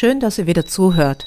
Schön, 0.00 0.20
dass 0.20 0.38
ihr 0.38 0.46
wieder 0.46 0.64
zuhört. 0.64 1.26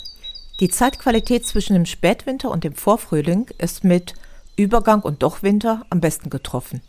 Die 0.62 0.70
Zeitqualität 0.70 1.46
zwischen 1.46 1.74
dem 1.74 1.86
Spätwinter 1.86 2.50
und 2.50 2.64
dem 2.64 2.74
Vorfrühling 2.74 3.50
ist 3.58 3.84
mit 3.84 4.14
Übergang 4.56 5.02
und 5.02 5.24
doch 5.24 5.44
Winter 5.44 5.86
am 5.90 6.00
besten 6.00 6.30
getroffen. 6.30 6.82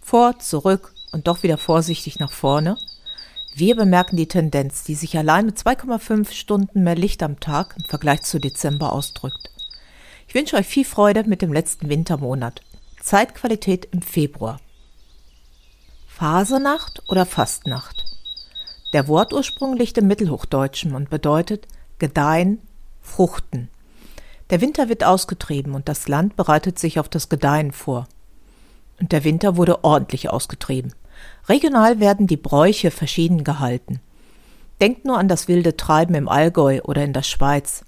Vor, 0.00 0.40
zurück 0.40 0.92
und 1.12 1.28
doch 1.28 1.44
wieder 1.44 1.56
vorsichtig 1.56 2.18
nach 2.18 2.32
vorne. 2.32 2.76
Wir 3.54 3.76
bemerken 3.76 4.16
die 4.16 4.26
Tendenz, 4.26 4.82
die 4.82 4.96
sich 4.96 5.16
allein 5.16 5.46
mit 5.46 5.56
2,5 5.56 6.32
Stunden 6.32 6.82
mehr 6.82 6.96
Licht 6.96 7.22
am 7.22 7.38
Tag 7.38 7.76
im 7.78 7.84
Vergleich 7.84 8.22
zu 8.22 8.40
Dezember 8.40 8.92
ausdrückt. 8.92 9.50
Ich 10.26 10.34
wünsche 10.34 10.56
euch 10.56 10.66
viel 10.66 10.84
Freude 10.84 11.22
mit 11.22 11.40
dem 11.40 11.52
letzten 11.52 11.88
Wintermonat. 11.88 12.62
Zeitqualität 13.00 13.86
im 13.92 14.02
Februar. 14.02 14.58
Fasernacht 16.08 17.00
oder 17.06 17.24
Fastnacht? 17.24 17.97
Der 18.92 19.06
Wortursprung 19.06 19.76
liegt 19.76 19.98
im 19.98 20.06
Mittelhochdeutschen 20.06 20.94
und 20.94 21.10
bedeutet 21.10 21.66
gedeihen, 21.98 22.60
fruchten. 23.02 23.68
Der 24.50 24.62
Winter 24.62 24.88
wird 24.88 25.04
ausgetrieben 25.04 25.74
und 25.74 25.88
das 25.88 26.08
Land 26.08 26.36
bereitet 26.36 26.78
sich 26.78 26.98
auf 26.98 27.08
das 27.08 27.28
Gedeihen 27.28 27.72
vor. 27.72 28.06
Und 28.98 29.12
der 29.12 29.24
Winter 29.24 29.56
wurde 29.56 29.84
ordentlich 29.84 30.30
ausgetrieben. 30.30 30.94
Regional 31.48 32.00
werden 32.00 32.26
die 32.26 32.38
Bräuche 32.38 32.90
verschieden 32.90 33.44
gehalten. 33.44 34.00
Denkt 34.80 35.04
nur 35.04 35.18
an 35.18 35.28
das 35.28 35.48
wilde 35.48 35.76
Treiben 35.76 36.14
im 36.14 36.28
Allgäu 36.28 36.80
oder 36.82 37.04
in 37.04 37.12
der 37.12 37.22
Schweiz. 37.22 37.84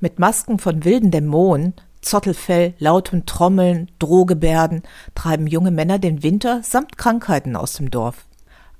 Mit 0.00 0.18
Masken 0.18 0.58
von 0.58 0.84
wilden 0.84 1.10
Dämonen, 1.10 1.74
Zottelfell, 2.00 2.74
lautem 2.78 3.26
Trommeln, 3.26 3.90
Drohgebärden 3.98 4.82
treiben 5.14 5.46
junge 5.46 5.72
Männer 5.72 5.98
den 5.98 6.22
Winter 6.22 6.62
samt 6.62 6.96
Krankheiten 6.96 7.56
aus 7.56 7.74
dem 7.74 7.90
Dorf. 7.90 8.24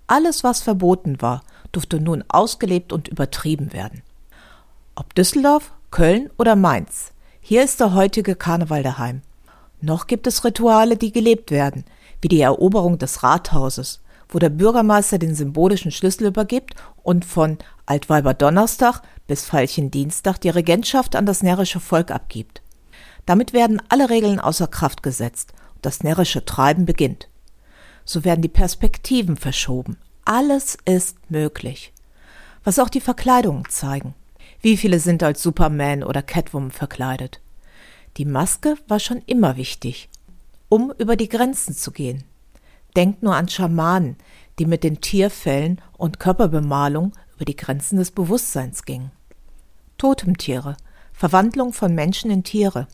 Alles, 0.07 0.45
was 0.45 0.63
verboten 0.63 1.21
war, 1.21 1.43
durfte 1.73 2.01
nun 2.01 2.25
ausgelebt 2.29 2.93
und 2.93 3.09
übertrieben 3.09 3.73
werden. 3.73 4.03
Ob 4.95 5.15
Düsseldorf, 5.15 5.73
Köln 5.91 6.31
oder 6.39 6.57
Mainz, 6.57 7.13
hier 7.41 7.65
ist 7.65 7.81
der 7.81 7.95
heutige 7.95 8.35
Karneval 8.35 8.83
daheim. 8.83 9.23
Noch 9.81 10.07
gibt 10.07 10.27
es 10.27 10.45
Rituale, 10.45 10.97
die 10.97 11.13
gelebt 11.13 11.51
werden, 11.51 11.85
wie 12.21 12.29
die 12.29 12.41
Eroberung 12.41 12.99
des 12.99 13.23
Rathauses, 13.23 14.01
wo 14.29 14.39
der 14.39 14.51
Bürgermeister 14.51 15.19
den 15.19 15.35
symbolischen 15.35 15.91
Schlüssel 15.91 16.27
übergibt 16.27 16.75
und 17.03 17.25
von 17.25 17.59
Altweiber 17.87 18.35
Donnerstag 18.35 19.03
bis 19.27 19.45
Veilchen 19.45 19.91
Dienstag 19.91 20.39
die 20.39 20.51
Regentschaft 20.51 21.17
an 21.17 21.27
das 21.27 21.43
närrische 21.43 21.81
Volk 21.81 22.11
abgibt. 22.11 22.63
Damit 23.25 23.53
werden 23.53 23.81
alle 23.89 24.11
Regeln 24.11 24.41
außer 24.41 24.67
Kraft 24.67 25.03
gesetzt 25.03 25.53
und 25.77 25.87
das 25.87 26.03
närrische 26.03 26.45
Treiben 26.45 26.87
beginnt. 26.87 27.29
So 28.05 28.25
werden 28.25 28.43
die 28.43 28.49
Perspektiven 28.49 29.37
verschoben. 29.37 29.97
Alles 30.31 30.77
ist 30.85 31.17
möglich. 31.31 31.91
Was 32.63 32.79
auch 32.79 32.91
die 32.91 33.01
Verkleidungen 33.01 33.67
zeigen. 33.71 34.13
Wie 34.61 34.77
viele 34.77 35.01
sind 35.01 35.23
als 35.23 35.43
Superman 35.43 36.05
oder 36.05 36.21
Catwoman 36.21 36.71
verkleidet? 36.71 37.41
Die 38.19 38.27
Maske 38.27 38.77
war 38.89 39.01
schon 39.01 39.23
immer 39.25 39.57
wichtig, 39.57 40.11
um 40.69 40.93
über 40.99 41.17
die 41.17 41.31
Grenzen 41.31 41.75
zu 41.75 41.93
gehen. 41.93 42.25
Denkt 42.95 43.23
nur 43.23 43.37
an 43.37 43.49
Schamanen, 43.49 44.17
die 44.59 44.67
mit 44.67 44.85
den 44.85 45.01
Tierfällen 45.01 45.81
und 45.97 46.21
Körperbemalung 46.21 47.13
über 47.37 47.47
die 47.47 47.57
Grenzen 47.57 47.97
des 47.97 48.11
Bewusstseins 48.11 48.83
gingen. 48.83 49.13
Totemtiere, 49.97 50.77
Verwandlung 51.15 51.73
von 51.73 51.95
Menschen 51.95 52.31
in 52.31 52.45
Tiere, 52.45 52.87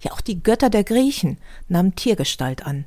ja 0.00 0.10
auch 0.10 0.20
die 0.20 0.42
Götter 0.42 0.70
der 0.70 0.82
Griechen 0.82 1.38
nahmen 1.68 1.94
Tiergestalt 1.94 2.66
an. 2.66 2.84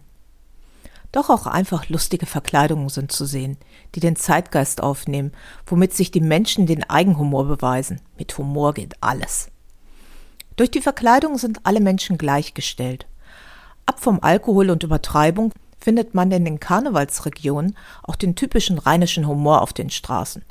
Doch 1.13 1.29
auch 1.29 1.45
einfach 1.45 1.89
lustige 1.89 2.25
Verkleidungen 2.25 2.89
sind 2.89 3.11
zu 3.11 3.25
sehen, 3.25 3.57
die 3.93 3.99
den 3.99 4.15
Zeitgeist 4.15 4.81
aufnehmen, 4.81 5.31
womit 5.67 5.93
sich 5.93 6.09
die 6.09 6.19
Menschen 6.19 6.65
den 6.65 6.89
Eigenhumor 6.89 7.45
beweisen. 7.45 8.01
Mit 8.17 8.35
Humor 8.37 8.73
geht 8.73 8.95
alles. 8.99 9.47
Durch 10.55 10.71
die 10.71 10.81
Verkleidung 10.81 11.37
sind 11.37 11.65
alle 11.65 11.81
Menschen 11.81 12.17
gleichgestellt. 12.17 13.05
Ab 13.85 13.99
vom 13.99 14.19
Alkohol 14.23 14.71
und 14.71 14.81
Übertreibung 14.81 15.53
findet 15.79 16.15
man 16.15 16.31
in 16.31 16.45
den 16.45 16.59
Karnevalsregionen 16.59 17.77
auch 18.01 18.15
den 18.15 18.35
typischen 18.35 18.79
rheinischen 18.79 19.27
Humor 19.27 19.61
auf 19.61 19.71
den 19.71 19.91
Straßen. 19.91 20.43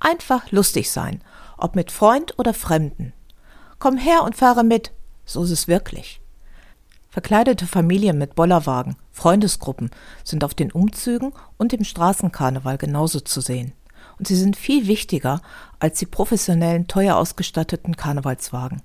Einfach 0.00 0.52
lustig 0.52 0.90
sein, 0.90 1.22
ob 1.56 1.76
mit 1.76 1.90
Freund 1.90 2.38
oder 2.38 2.52
Fremden. 2.52 3.14
Komm 3.78 3.96
her 3.96 4.22
und 4.24 4.36
fahre 4.36 4.64
mit, 4.64 4.92
so 5.24 5.42
ist 5.44 5.50
es 5.50 5.66
wirklich. 5.66 6.20
Verkleidete 7.10 7.66
Familien 7.66 8.18
mit 8.18 8.36
Bollerwagen, 8.36 8.94
Freundesgruppen 9.10 9.90
sind 10.22 10.44
auf 10.44 10.54
den 10.54 10.70
Umzügen 10.70 11.32
und 11.58 11.72
im 11.72 11.82
Straßenkarneval 11.82 12.78
genauso 12.78 13.18
zu 13.18 13.40
sehen. 13.40 13.72
Und 14.18 14.28
sie 14.28 14.36
sind 14.36 14.56
viel 14.56 14.86
wichtiger 14.86 15.42
als 15.80 15.98
die 15.98 16.06
professionellen, 16.06 16.86
teuer 16.86 17.16
ausgestatteten 17.16 17.96
Karnevalswagen. 17.96 18.82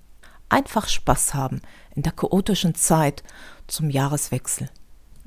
Einfach 0.50 0.88
Spaß 0.88 1.36
haben 1.36 1.62
in 1.96 2.02
der 2.02 2.14
chaotischen 2.14 2.74
Zeit 2.74 3.24
zum 3.68 3.92
Jahreswechsel. 3.92 4.70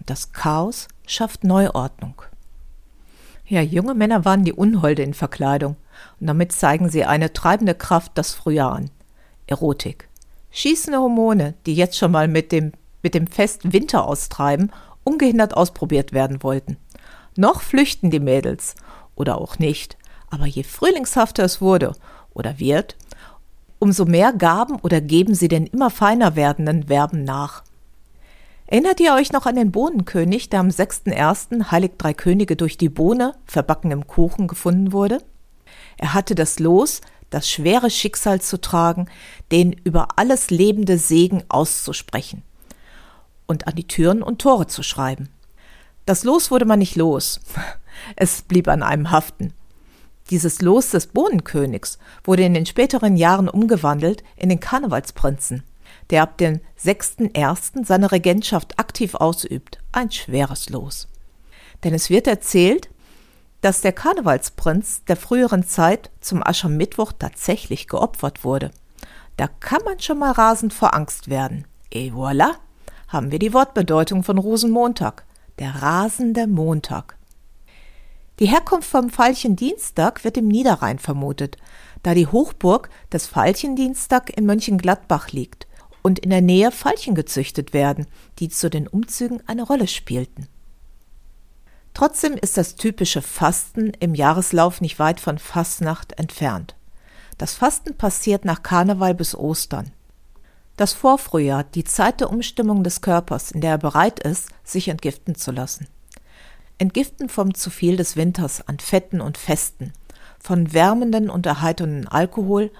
Das 0.04 0.32
Chaos 0.32 0.88
schafft 1.06 1.44
Neuordnung. 1.44 2.22
Ja, 3.46 3.60
junge 3.60 3.94
Männer 3.94 4.24
waren 4.24 4.44
die 4.44 4.52
Unholde 4.52 5.02
in 5.02 5.14
Verkleidung, 5.14 5.76
und 6.20 6.26
damit 6.26 6.52
zeigen 6.52 6.90
sie 6.90 7.04
eine 7.04 7.32
treibende 7.32 7.74
Kraft 7.74 8.12
das 8.16 8.34
Frühjahr 8.34 8.72
an. 8.72 8.90
Erotik. 9.46 10.08
Schießende 10.50 10.98
Hormone, 10.98 11.54
die 11.66 11.74
jetzt 11.74 11.96
schon 11.96 12.12
mal 12.12 12.28
mit 12.28 12.52
dem 12.52 12.72
mit 13.02 13.14
dem 13.14 13.26
Fest 13.26 13.72
Winter 13.72 14.06
austreiben, 14.06 14.72
ungehindert 15.04 15.56
ausprobiert 15.56 16.12
werden 16.12 16.42
wollten. 16.42 16.76
Noch 17.36 17.62
flüchten 17.62 18.10
die 18.10 18.20
Mädels 18.20 18.74
oder 19.14 19.40
auch 19.40 19.58
nicht, 19.58 19.96
aber 20.30 20.46
je 20.46 20.62
frühlingshafter 20.62 21.44
es 21.44 21.60
wurde 21.60 21.92
oder 22.34 22.58
wird, 22.58 22.96
umso 23.78 24.04
mehr 24.04 24.32
gaben 24.32 24.76
oder 24.76 25.00
geben 25.00 25.34
sie 25.34 25.48
den 25.48 25.66
immer 25.66 25.90
feiner 25.90 26.36
werdenden 26.36 26.88
Verben 26.88 27.24
nach. 27.24 27.62
Erinnert 28.66 29.00
ihr 29.00 29.14
euch 29.14 29.32
noch 29.32 29.46
an 29.46 29.56
den 29.56 29.72
Bohnenkönig, 29.72 30.50
der 30.50 30.60
am 30.60 30.68
6.1. 30.68 31.70
Heilig 31.70 31.92
Drei 31.96 32.12
Könige 32.12 32.54
durch 32.54 32.76
die 32.76 32.90
Bohne, 32.90 33.34
verbacken 33.46 33.90
im 33.92 34.06
Kuchen, 34.06 34.46
gefunden 34.46 34.92
wurde? 34.92 35.22
Er 35.96 36.12
hatte 36.12 36.34
das 36.34 36.58
Los, 36.58 37.00
das 37.30 37.48
schwere 37.48 37.88
Schicksal 37.88 38.42
zu 38.42 38.60
tragen, 38.60 39.08
den 39.52 39.72
über 39.72 40.08
alles 40.16 40.50
lebende 40.50 40.98
Segen 40.98 41.44
auszusprechen 41.48 42.42
und 43.48 43.66
an 43.66 43.74
die 43.74 43.88
Türen 43.88 44.22
und 44.22 44.40
Tore 44.40 44.68
zu 44.68 44.84
schreiben. 44.84 45.28
Das 46.06 46.22
Los 46.22 46.52
wurde 46.52 46.64
man 46.64 46.78
nicht 46.78 46.94
los. 46.94 47.40
Es 48.14 48.42
blieb 48.42 48.68
an 48.68 48.84
einem 48.84 49.10
haften. 49.10 49.52
Dieses 50.30 50.62
Los 50.62 50.90
des 50.90 51.08
Bohnenkönigs 51.08 51.98
wurde 52.22 52.44
in 52.44 52.54
den 52.54 52.66
späteren 52.66 53.16
Jahren 53.16 53.48
umgewandelt 53.48 54.22
in 54.36 54.50
den 54.50 54.60
Karnevalsprinzen, 54.60 55.64
der 56.10 56.22
ab 56.22 56.38
dem 56.38 56.60
6.1. 56.82 57.84
seine 57.84 58.12
Regentschaft 58.12 58.78
aktiv 58.78 59.14
ausübt. 59.14 59.78
Ein 59.90 60.12
schweres 60.12 60.68
Los. 60.68 61.08
Denn 61.82 61.94
es 61.94 62.10
wird 62.10 62.26
erzählt, 62.26 62.90
dass 63.62 63.80
der 63.80 63.92
Karnevalsprinz 63.92 65.04
der 65.04 65.16
früheren 65.16 65.66
Zeit 65.66 66.10
zum 66.20 66.46
Aschermittwoch 66.46 67.12
tatsächlich 67.18 67.88
geopfert 67.88 68.44
wurde. 68.44 68.70
Da 69.36 69.48
kann 69.48 69.82
man 69.84 69.98
schon 69.98 70.18
mal 70.18 70.32
rasend 70.32 70.72
vor 70.72 70.94
Angst 70.94 71.28
werden. 71.28 71.66
Et 71.90 72.12
voilà! 72.12 72.56
Haben 73.08 73.32
wir 73.32 73.38
die 73.38 73.52
Wortbedeutung 73.52 74.22
von 74.22 74.38
Rosenmontag, 74.38 75.24
der 75.58 75.82
rasende 75.82 76.46
Montag. 76.46 77.16
Die 78.38 78.46
Herkunft 78.46 78.88
vom 78.88 79.10
Veilchendienstag 79.10 80.22
wird 80.22 80.36
im 80.36 80.46
Niederrhein 80.46 81.00
vermutet, 81.00 81.56
da 82.04 82.14
die 82.14 82.28
Hochburg 82.28 82.88
des 83.12 83.26
Veilchendienstag 83.34 84.36
in 84.36 84.46
Mönchengladbach 84.46 85.32
liegt 85.32 85.66
und 86.02 86.20
in 86.20 86.30
der 86.30 86.42
Nähe 86.42 86.70
Veilchen 86.70 87.16
gezüchtet 87.16 87.72
werden, 87.72 88.06
die 88.38 88.48
zu 88.48 88.70
den 88.70 88.86
Umzügen 88.86 89.42
eine 89.48 89.64
Rolle 89.64 89.88
spielten. 89.88 90.46
Trotzdem 91.94 92.34
ist 92.34 92.56
das 92.56 92.76
typische 92.76 93.22
Fasten 93.22 93.92
im 93.98 94.14
Jahreslauf 94.14 94.80
nicht 94.80 95.00
weit 95.00 95.18
von 95.18 95.38
Fastnacht 95.38 96.12
entfernt. 96.12 96.76
Das 97.38 97.54
Fasten 97.54 97.96
passiert 97.96 98.44
nach 98.44 98.62
Karneval 98.62 99.14
bis 99.14 99.34
Ostern. 99.34 99.90
Das 100.78 100.92
Vorfrühjahr, 100.92 101.64
die 101.64 101.82
Zeit 101.82 102.20
der 102.20 102.30
Umstimmung 102.30 102.84
des 102.84 103.00
Körpers, 103.00 103.50
in 103.50 103.60
der 103.60 103.72
er 103.72 103.78
bereit 103.78 104.20
ist, 104.20 104.48
sich 104.62 104.86
entgiften 104.86 105.34
zu 105.34 105.50
lassen. 105.50 105.88
Entgiften 106.78 107.28
vom 107.28 107.52
zu 107.52 107.68
viel 107.68 107.96
des 107.96 108.14
Winters 108.14 108.68
an 108.68 108.78
Fetten 108.78 109.20
und 109.20 109.38
Festen, 109.38 109.92
von 110.38 110.72
wärmenden 110.72 111.30
und 111.30 111.46
erheiternden 111.46 112.06
Alkohol 112.06 112.70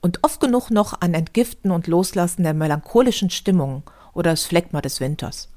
und 0.00 0.18
oft 0.24 0.40
genug 0.40 0.70
noch 0.70 1.00
an 1.00 1.14
Entgiften 1.14 1.70
und 1.70 1.86
Loslassen 1.86 2.42
der 2.42 2.54
melancholischen 2.54 3.30
Stimmungen 3.30 3.84
oder 4.14 4.32
das 4.32 4.46
Phlegma 4.46 4.80
des 4.80 4.98
Winters. 4.98 5.48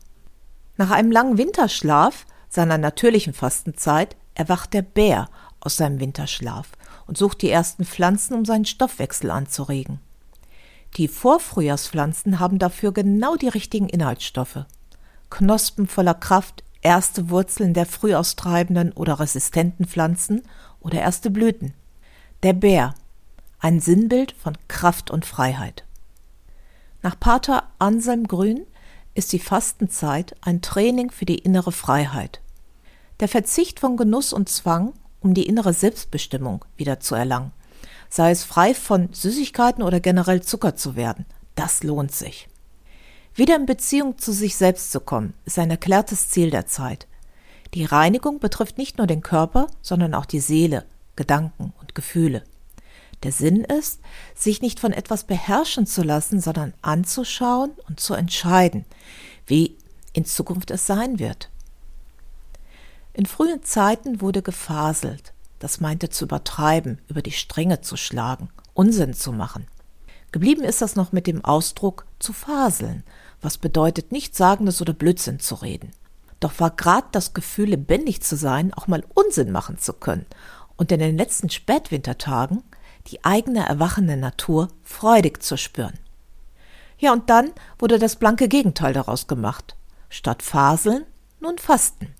Nach 0.76 0.92
einem 0.92 1.12
langen 1.12 1.40
Winterschlaf, 1.40 2.28
seiner 2.48 2.78
natürlichen 2.78 3.34
Fastenzeit, 3.34 4.16
erwacht 4.36 4.76
der 4.76 4.84
Bär 4.84 5.30
aus 5.62 5.78
seinem 5.78 6.00
Winterschlaf 6.00 6.68
und 7.08 7.18
sucht 7.18 7.42
die 7.42 7.50
ersten 7.50 7.86
Pflanzen, 7.86 8.36
um 8.36 8.46
seinen 8.46 8.66
Stoffwechsel 8.66 9.32
anzuregen. 9.32 10.00
Die 10.96 11.08
Vorfrühjahrspflanzen 11.08 12.40
haben 12.40 12.60
dafür 12.60 12.92
genau 12.92 13.36
die 13.36 13.50
richtigen 13.50 13.90
Inhaltsstoffe. 13.90 14.66
Knospen 15.30 15.88
voller 15.88 16.14
Kraft, 16.14 16.64
erste 16.82 17.30
Wurzeln 17.30 17.74
der 17.74 17.86
früh 17.86 18.16
austreibenden 18.16 18.94
oder 18.94 19.20
resistenten 19.20 19.86
Pflanzen 19.86 20.44
oder 20.80 21.02
erste 21.02 21.30
Blüten. 21.30 21.74
Der 22.44 22.54
Bär, 22.54 22.96
ein 23.60 23.80
Sinnbild 23.80 24.32
von 24.32 24.58
Kraft 24.68 25.12
und 25.12 25.26
Freiheit. 25.26 25.84
Nach 27.02 27.20
Pater 27.20 27.64
Anselm 27.80 28.28
Grün 28.28 28.66
ist 29.14 29.34
die 29.34 29.40
Fastenzeit 29.40 30.36
ein 30.42 30.62
Training 30.62 31.12
für 31.12 31.26
die 31.26 31.40
innere 31.40 31.72
Freiheit. 31.72 32.42
Der 33.20 33.28
Verzicht 33.28 33.80
von 33.80 33.98
Genuss 33.98 34.32
und 34.32 34.48
Zwang, 34.48 34.94
um 35.22 35.34
die 35.34 35.48
innere 35.48 35.74
Selbstbestimmung 35.74 36.64
wieder 36.76 37.00
zu 37.00 37.16
erlangen, 37.16 37.52
sei 38.10 38.32
es 38.32 38.44
frei 38.44 38.74
von 38.74 39.10
Süßigkeiten 39.12 39.84
oder 39.84 40.00
generell 40.00 40.42
Zucker 40.42 40.76
zu 40.76 40.96
werden, 40.96 41.26
das 41.56 41.84
lohnt 41.84 42.14
sich. 42.14 42.48
Wieder 43.36 43.56
in 43.56 43.66
Beziehung 43.66 44.18
zu 44.18 44.32
sich 44.32 44.56
selbst 44.56 44.92
zu 44.92 45.00
kommen, 45.00 45.34
ist 45.46 45.60
ein 45.60 45.70
erklärtes 45.70 46.30
Ziel 46.30 46.50
der 46.50 46.66
Zeit. 46.66 47.08
Die 47.74 47.86
Reinigung 47.86 48.40
betrifft 48.40 48.78
nicht 48.78 48.98
nur 48.98 49.08
den 49.08 49.22
Körper, 49.22 49.68
sondern 49.82 50.14
auch 50.14 50.26
die 50.26 50.40
Seele, 50.40 50.86
Gedanken 51.16 51.74
und 51.80 51.96
Gefühle. 51.96 52.44
Der 53.24 53.32
Sinn 53.32 53.64
ist, 53.64 54.00
sich 54.36 54.62
nicht 54.62 54.80
von 54.80 54.94
etwas 54.94 55.24
beherrschen 55.24 55.86
zu 55.86 56.04
lassen, 56.04 56.40
sondern 56.40 56.74
anzuschauen 56.82 57.72
und 57.88 58.00
zu 58.00 58.14
entscheiden, 58.14 58.86
wie 59.46 59.76
in 60.14 60.26
Zukunft 60.26 60.72
es 60.72 60.86
sein 60.86 61.20
wird. 61.20 61.50
In 63.14 63.26
frühen 63.26 63.64
Zeiten 63.64 64.22
wurde 64.22 64.44
gefaselt, 64.44 65.34
das 65.60 65.80
meinte 65.80 66.10
zu 66.10 66.26
übertreiben, 66.26 67.00
über 67.08 67.22
die 67.22 67.32
Stränge 67.32 67.82
zu 67.82 67.98
schlagen, 67.98 68.50
Unsinn 68.74 69.14
zu 69.14 69.32
machen. 69.32 69.68
Geblieben 70.32 70.64
ist 70.64 70.82
das 70.82 70.96
noch 70.96 71.12
mit 71.12 71.26
dem 71.26 71.44
Ausdruck 71.44 72.06
zu 72.20 72.34
faseln, 72.34 73.04
was 73.42 73.58
bedeutet, 73.58 74.12
Nichtsagendes 74.12 74.82
oder 74.82 74.94
Blödsinn 74.94 75.40
zu 75.40 75.56
reden. 75.56 75.92
Doch 76.40 76.60
war 76.60 76.72
grad 76.72 77.16
das 77.16 77.34
Gefühl, 77.34 77.70
lebendig 77.70 78.22
zu 78.22 78.36
sein, 78.36 78.74
auch 78.74 78.88
mal 78.88 79.04
Unsinn 79.14 79.52
machen 79.52 79.78
zu 79.78 79.94
können 79.94 80.26
und 80.76 80.92
in 80.92 81.00
den 81.00 81.18
letzten 81.18 81.50
Spätwintertagen 81.50 82.64
die 83.08 83.24
eigene 83.24 83.66
erwachende 83.66 84.18
Natur 84.18 84.70
freudig 84.84 85.42
zu 85.42 85.58
spüren. 85.58 85.98
Ja, 87.00 87.14
und 87.14 87.30
dann 87.30 87.52
wurde 87.80 88.00
das 88.00 88.16
blanke 88.16 88.48
Gegenteil 88.48 88.94
daraus 88.94 89.28
gemacht. 89.28 89.76
Statt 90.10 90.42
Faseln 90.42 91.06
nun 91.40 91.58
Fasten. 91.58 92.14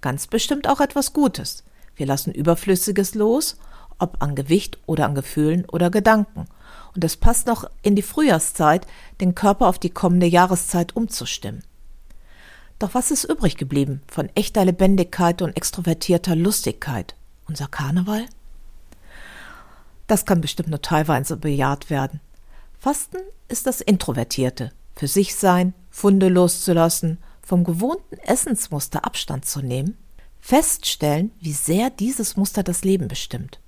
Ganz 0.00 0.26
bestimmt 0.26 0.68
auch 0.68 0.80
etwas 0.80 1.12
Gutes. 1.12 1.64
Wir 2.00 2.06
lassen 2.06 2.32
Überflüssiges 2.32 3.14
los, 3.14 3.58
ob 3.98 4.22
an 4.22 4.34
Gewicht 4.34 4.78
oder 4.86 5.04
an 5.04 5.14
Gefühlen 5.14 5.66
oder 5.66 5.90
Gedanken. 5.90 6.46
Und 6.94 7.04
es 7.04 7.18
passt 7.18 7.46
noch 7.46 7.68
in 7.82 7.94
die 7.94 8.00
Frühjahrszeit, 8.00 8.86
den 9.20 9.34
Körper 9.34 9.66
auf 9.66 9.78
die 9.78 9.90
kommende 9.90 10.26
Jahreszeit 10.26 10.96
umzustimmen. 10.96 11.62
Doch 12.78 12.94
was 12.94 13.10
ist 13.10 13.24
übrig 13.24 13.58
geblieben 13.58 14.00
von 14.10 14.30
echter 14.34 14.64
Lebendigkeit 14.64 15.42
und 15.42 15.54
extrovertierter 15.54 16.36
Lustigkeit? 16.36 17.16
Unser 17.46 17.68
Karneval? 17.68 18.24
Das 20.06 20.24
kann 20.24 20.40
bestimmt 20.40 20.70
nur 20.70 20.80
teilweise 20.80 21.36
bejaht 21.36 21.90
werden. 21.90 22.20
Fasten 22.78 23.18
ist 23.48 23.66
das 23.66 23.82
Introvertierte, 23.82 24.72
für 24.96 25.06
sich 25.06 25.34
sein, 25.34 25.74
Funde 25.90 26.30
loszulassen, 26.30 27.18
vom 27.42 27.62
gewohnten 27.62 28.16
Essensmuster 28.20 29.04
Abstand 29.04 29.44
zu 29.44 29.60
nehmen, 29.60 29.98
feststellen, 30.40 31.30
wie 31.40 31.52
sehr 31.52 31.90
dieses 31.90 32.36
Muster 32.36 32.62
das 32.62 32.84
Leben 32.84 33.08
bestimmt. 33.08 33.60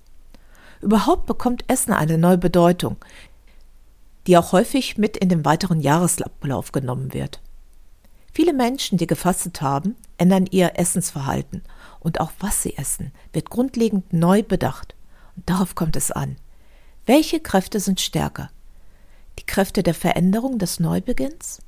Überhaupt 0.80 1.26
bekommt 1.26 1.64
Essen 1.68 1.92
eine 1.92 2.18
neue 2.18 2.38
Bedeutung, 2.38 2.96
die 4.26 4.36
auch 4.36 4.52
häufig 4.52 4.98
mit 4.98 5.16
in 5.16 5.28
den 5.28 5.44
weiteren 5.44 5.80
Jahresablauf 5.80 6.72
genommen 6.72 7.12
wird. 7.12 7.40
Viele 8.32 8.52
Menschen, 8.52 8.98
die 8.98 9.06
gefastet 9.06 9.60
haben, 9.60 9.96
ändern 10.16 10.46
ihr 10.50 10.78
Essensverhalten 10.78 11.62
und 12.00 12.20
auch 12.20 12.32
was 12.40 12.62
sie 12.62 12.76
essen, 12.76 13.12
wird 13.32 13.50
grundlegend 13.50 14.12
neu 14.12 14.42
bedacht. 14.42 14.94
Und 15.36 15.48
darauf 15.48 15.74
kommt 15.74 15.96
es 15.96 16.10
an. 16.10 16.36
Welche 17.06 17.40
Kräfte 17.40 17.78
sind 17.78 18.00
stärker? 18.00 18.50
Die 19.38 19.46
Kräfte 19.46 19.82
der 19.82 19.94
Veränderung 19.94 20.58
des 20.58 20.80
Neubeginns? 20.80 21.60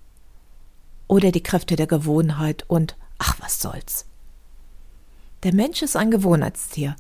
Oder 1.07 1.33
die 1.33 1.43
Kräfte 1.43 1.77
der 1.77 1.87
Gewohnheit 1.87 2.65
und 2.69 2.97
ach, 3.19 3.37
was 3.41 3.61
soll's? 3.61 4.07
Der 5.45 5.55
Mensch 5.55 5.83
ist 5.83 5.95
ein 5.95 6.11
Gewohnheitstier. 6.11 6.97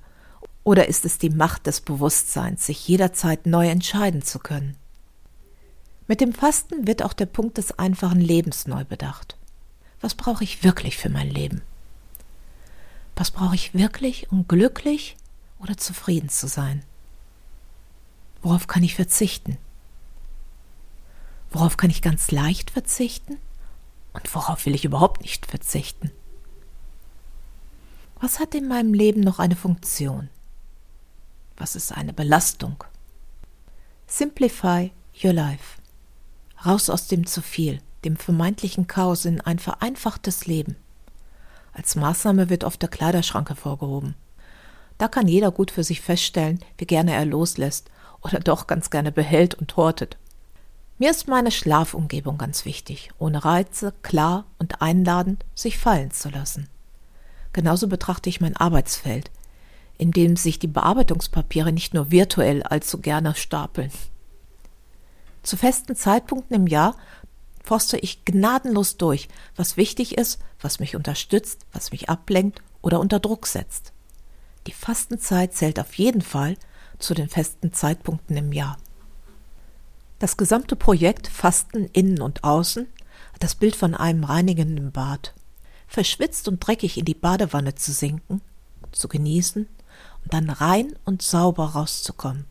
Oder 0.65 0.87
ist 0.89 1.07
es 1.07 1.17
die 1.17 1.31
Macht 1.31 1.67
des 1.67 1.81
Bewusstseins, 1.81 2.67
sich 2.67 2.87
jederzeit 2.87 3.47
neu 3.47 3.69
entscheiden 3.69 4.23
zu 4.23 4.39
können? 4.39 4.77
Mit 6.07 6.21
dem 6.21 6.35
Fasten 6.35 6.87
wird 6.87 7.03
auch 7.03 7.15
der 7.15 7.25
Punkt 7.25 7.57
des 7.57 7.79
einfachen 7.79 8.21
Lebens 8.21 8.67
neu 8.67 8.85
bedacht. 8.85 9.39
Was 10.03 10.15
brauche 10.15 10.45
ich 10.45 10.63
wirklich 10.63 10.99
für 10.99 11.09
mein 11.09 11.31
Leben? 11.31 11.63
Was 13.17 13.31
brauche 13.31 13.55
ich 13.55 13.73
wirklich, 13.73 14.31
um 14.31 14.47
glücklich 14.47 15.17
oder 15.59 15.79
zufrieden 15.79 16.29
zu 16.29 16.47
sein? 16.47 16.83
Worauf 18.43 18.67
kann 18.67 18.83
ich 18.83 18.95
verzichten? 18.95 19.57
Worauf 21.51 21.79
kann 21.79 21.89
ich 21.89 22.03
ganz 22.03 22.31
leicht 22.31 22.71
verzichten? 22.71 23.39
Und 24.13 24.35
worauf 24.35 24.67
will 24.67 24.75
ich 24.75 24.85
überhaupt 24.85 25.23
nicht 25.23 25.47
verzichten? 25.47 26.11
Was 28.21 28.39
hat 28.39 28.55
in 28.55 28.69
meinem 28.69 28.95
Leben 28.95 29.21
noch 29.21 29.39
eine 29.39 29.57
Funktion? 29.57 30.31
Was 31.57 31.77
ist 31.77 31.93
eine 31.93 32.13
Belastung? 32.13 32.83
Simplify 34.07 34.91
your 35.23 35.33
life. 35.33 35.79
Raus 36.65 36.89
aus 36.89 37.09
dem 37.09 37.27
zu 37.27 37.43
viel, 37.43 37.81
dem 38.05 38.17
vermeintlichen 38.17 38.87
Chaos 38.87 39.25
in 39.25 39.41
ein 39.41 39.59
vereinfachtes 39.59 40.47
Leben. 40.47 40.77
Als 41.73 41.97
Maßnahme 41.97 42.49
wird 42.49 42.65
oft 42.65 42.81
der 42.81 42.89
Kleiderschrank 42.89 43.49
hervorgehoben. 43.49 44.15
Da 44.97 45.09
kann 45.09 45.27
jeder 45.27 45.51
gut 45.51 45.71
für 45.71 45.85
sich 45.85 46.01
feststellen, 46.01 46.61
wie 46.79 46.87
gerne 46.87 47.13
er 47.13 47.25
loslässt 47.25 47.91
oder 48.23 48.41
doch 48.41 48.67
ganz 48.67 48.91
gerne 48.91 49.13
behält 49.13 49.55
und 49.55 49.77
hortet. 49.77 50.17
Mir 50.99 51.11
ist 51.11 51.27
meine 51.27 51.51
Schlafumgebung 51.51 52.39
ganz 52.39 52.65
wichtig, 52.65 53.11
ohne 53.19 53.45
Reize, 53.45 53.93
klar 54.03 54.45
und 54.59 54.81
einladend 54.81 55.45
sich 55.55 55.79
fallen 55.79 56.13
zu 56.13 56.31
lassen. 56.31 56.69
Genauso 57.55 57.87
betrachte 57.87 58.29
ich 58.29 58.43
mein 58.43 58.57
Arbeitsfeld, 58.57 59.31
in 59.97 60.11
dem 60.11 60.37
sich 60.37 60.59
die 60.59 60.67
Bearbeitungspapiere 60.67 61.73
nicht 61.73 61.95
nur 61.95 62.11
virtuell 62.11 62.65
allzu 62.65 63.01
gerne 63.01 63.35
stapeln. 63.37 63.93
Zu 65.43 65.57
festen 65.57 65.95
Zeitpunkten 65.95 66.57
im 66.57 66.67
Jahr 66.67 66.97
forste 67.63 67.97
ich 67.97 68.25
gnadenlos 68.25 68.97
durch, 68.97 69.29
was 69.57 69.77
wichtig 69.77 70.19
ist, 70.19 70.41
was 70.61 70.81
mich 70.81 70.97
unterstützt, 70.97 71.65
was 71.73 71.93
mich 71.93 72.11
ablenkt 72.11 72.61
oder 72.83 72.99
unter 72.99 73.21
Druck 73.21 73.47
setzt. 73.47 73.93
Die 74.67 74.73
Fastenzeit 74.73 75.55
zählt 75.55 75.79
auf 75.79 75.95
jeden 75.95 76.23
Fall 76.23 76.57
zu 76.99 77.15
den 77.15 77.29
festen 77.29 77.73
Zeitpunkten 77.73 78.37
im 78.37 78.53
Jahr. 78.53 78.79
Das 80.19 80.37
gesamte 80.37 80.75
Projekt 80.75 81.29
Fasten 81.29 81.89
innen 81.93 82.21
und 82.21 82.43
außen 82.43 82.89
hat 83.33 83.43
das 83.43 83.55
Bild 83.55 83.77
von 83.77 83.95
einem 83.95 84.25
reinigenden 84.25 84.91
Bad. 84.91 85.35
Verschwitzt 85.95 86.49
und 86.49 86.59
dreckig 86.59 86.99
in 86.99 87.05
die 87.05 87.15
Badewanne 87.15 87.77
zu 87.77 87.93
sinken, 87.93 88.41
zu 88.91 89.07
genießen 89.07 89.69
und 90.25 90.35
dann 90.35 90.51
rein 90.51 90.93
und 91.05 91.23
sauber 91.23 91.67
rauszukommen 91.67 92.47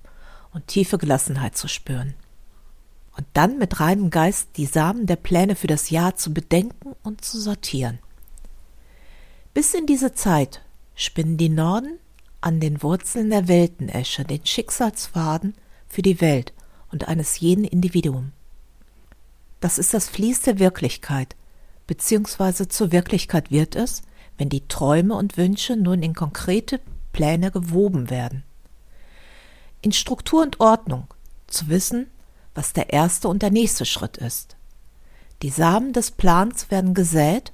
und 0.53 0.67
tiefe 0.67 0.97
Gelassenheit 0.97 1.57
zu 1.57 1.67
spüren. 1.67 2.13
Und 3.17 3.27
dann 3.33 3.57
mit 3.57 3.81
reinem 3.81 4.11
Geist 4.11 4.51
die 4.55 4.65
Samen 4.65 5.07
der 5.07 5.17
Pläne 5.17 5.57
für 5.57 5.67
das 5.67 5.89
Jahr 5.89 6.15
zu 6.15 6.33
bedenken 6.33 6.95
und 7.03 7.25
zu 7.25 7.37
sortieren. 7.37 7.99
Bis 9.53 9.73
in 9.73 9.87
diese 9.87 10.13
Zeit 10.13 10.61
spinnen 10.95 11.35
die 11.35 11.49
Norden 11.49 11.99
an 12.39 12.61
den 12.61 12.81
Wurzeln 12.81 13.29
der 13.29 13.49
Weltenesche 13.49 14.23
den 14.23 14.45
Schicksalsfaden 14.45 15.53
für 15.89 16.01
die 16.01 16.21
Welt 16.21 16.53
und 16.93 17.09
eines 17.09 17.41
jeden 17.41 17.65
Individuum. 17.65 18.31
Das 19.59 19.77
ist 19.77 19.93
das 19.93 20.07
Fließ 20.07 20.43
der 20.43 20.59
Wirklichkeit, 20.59 21.35
beziehungsweise 21.93 22.67
zur 22.67 22.91
Wirklichkeit 22.91 23.51
wird 23.51 23.75
es, 23.75 24.01
wenn 24.39 24.49
die 24.49 24.67
Träume 24.67 25.13
und 25.13 25.37
Wünsche 25.37 25.75
nun 25.75 26.01
in 26.01 26.15
konkrete 26.15 26.79
Pläne 27.11 27.51
gewoben 27.51 28.09
werden. 28.09 28.43
In 29.83 29.91
Struktur 29.91 30.41
und 30.41 30.59
Ordnung, 30.59 31.05
zu 31.45 31.69
wissen, 31.69 32.07
was 32.55 32.73
der 32.73 32.91
erste 32.91 33.27
und 33.27 33.43
der 33.43 33.51
nächste 33.51 33.85
Schritt 33.85 34.17
ist. 34.17 34.55
Die 35.43 35.51
Samen 35.51 35.93
des 35.93 36.09
Plans 36.09 36.71
werden 36.71 36.95
gesät 36.95 37.53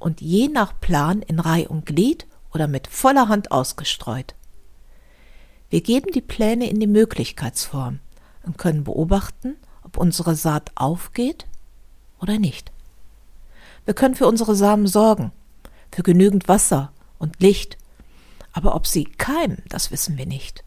und 0.00 0.20
je 0.20 0.48
nach 0.48 0.80
Plan 0.80 1.22
in 1.22 1.38
Reih 1.38 1.68
und 1.68 1.86
Glied 1.86 2.26
oder 2.52 2.66
mit 2.66 2.88
voller 2.88 3.28
Hand 3.28 3.52
ausgestreut. 3.52 4.34
Wir 5.70 5.80
geben 5.80 6.10
die 6.12 6.22
Pläne 6.22 6.68
in 6.68 6.80
die 6.80 6.88
Möglichkeitsform 6.88 8.00
und 8.42 8.58
können 8.58 8.82
beobachten, 8.82 9.54
ob 9.84 9.96
unsere 9.96 10.34
Saat 10.34 10.72
aufgeht 10.74 11.46
oder 12.18 12.40
nicht. 12.40 12.72
Wir 13.86 13.94
können 13.94 14.14
für 14.14 14.26
unsere 14.26 14.54
Samen 14.54 14.86
sorgen, 14.86 15.32
für 15.90 16.02
genügend 16.02 16.48
Wasser 16.48 16.92
und 17.18 17.40
Licht 17.40 17.78
aber 18.56 18.74
ob 18.74 18.86
sie 18.86 19.04
keimen, 19.04 19.62
das 19.68 19.90
wissen 19.90 20.16
wir 20.16 20.24
nicht. 20.24 20.64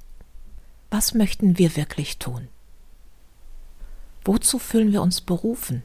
Was 0.91 1.15
möchten 1.15 1.57
wir 1.57 1.75
wirklich 1.75 2.19
tun? 2.19 2.47
Wozu 4.23 4.59
fühlen 4.59 4.91
wir 4.91 5.01
uns 5.01 5.21
berufen? 5.21 5.81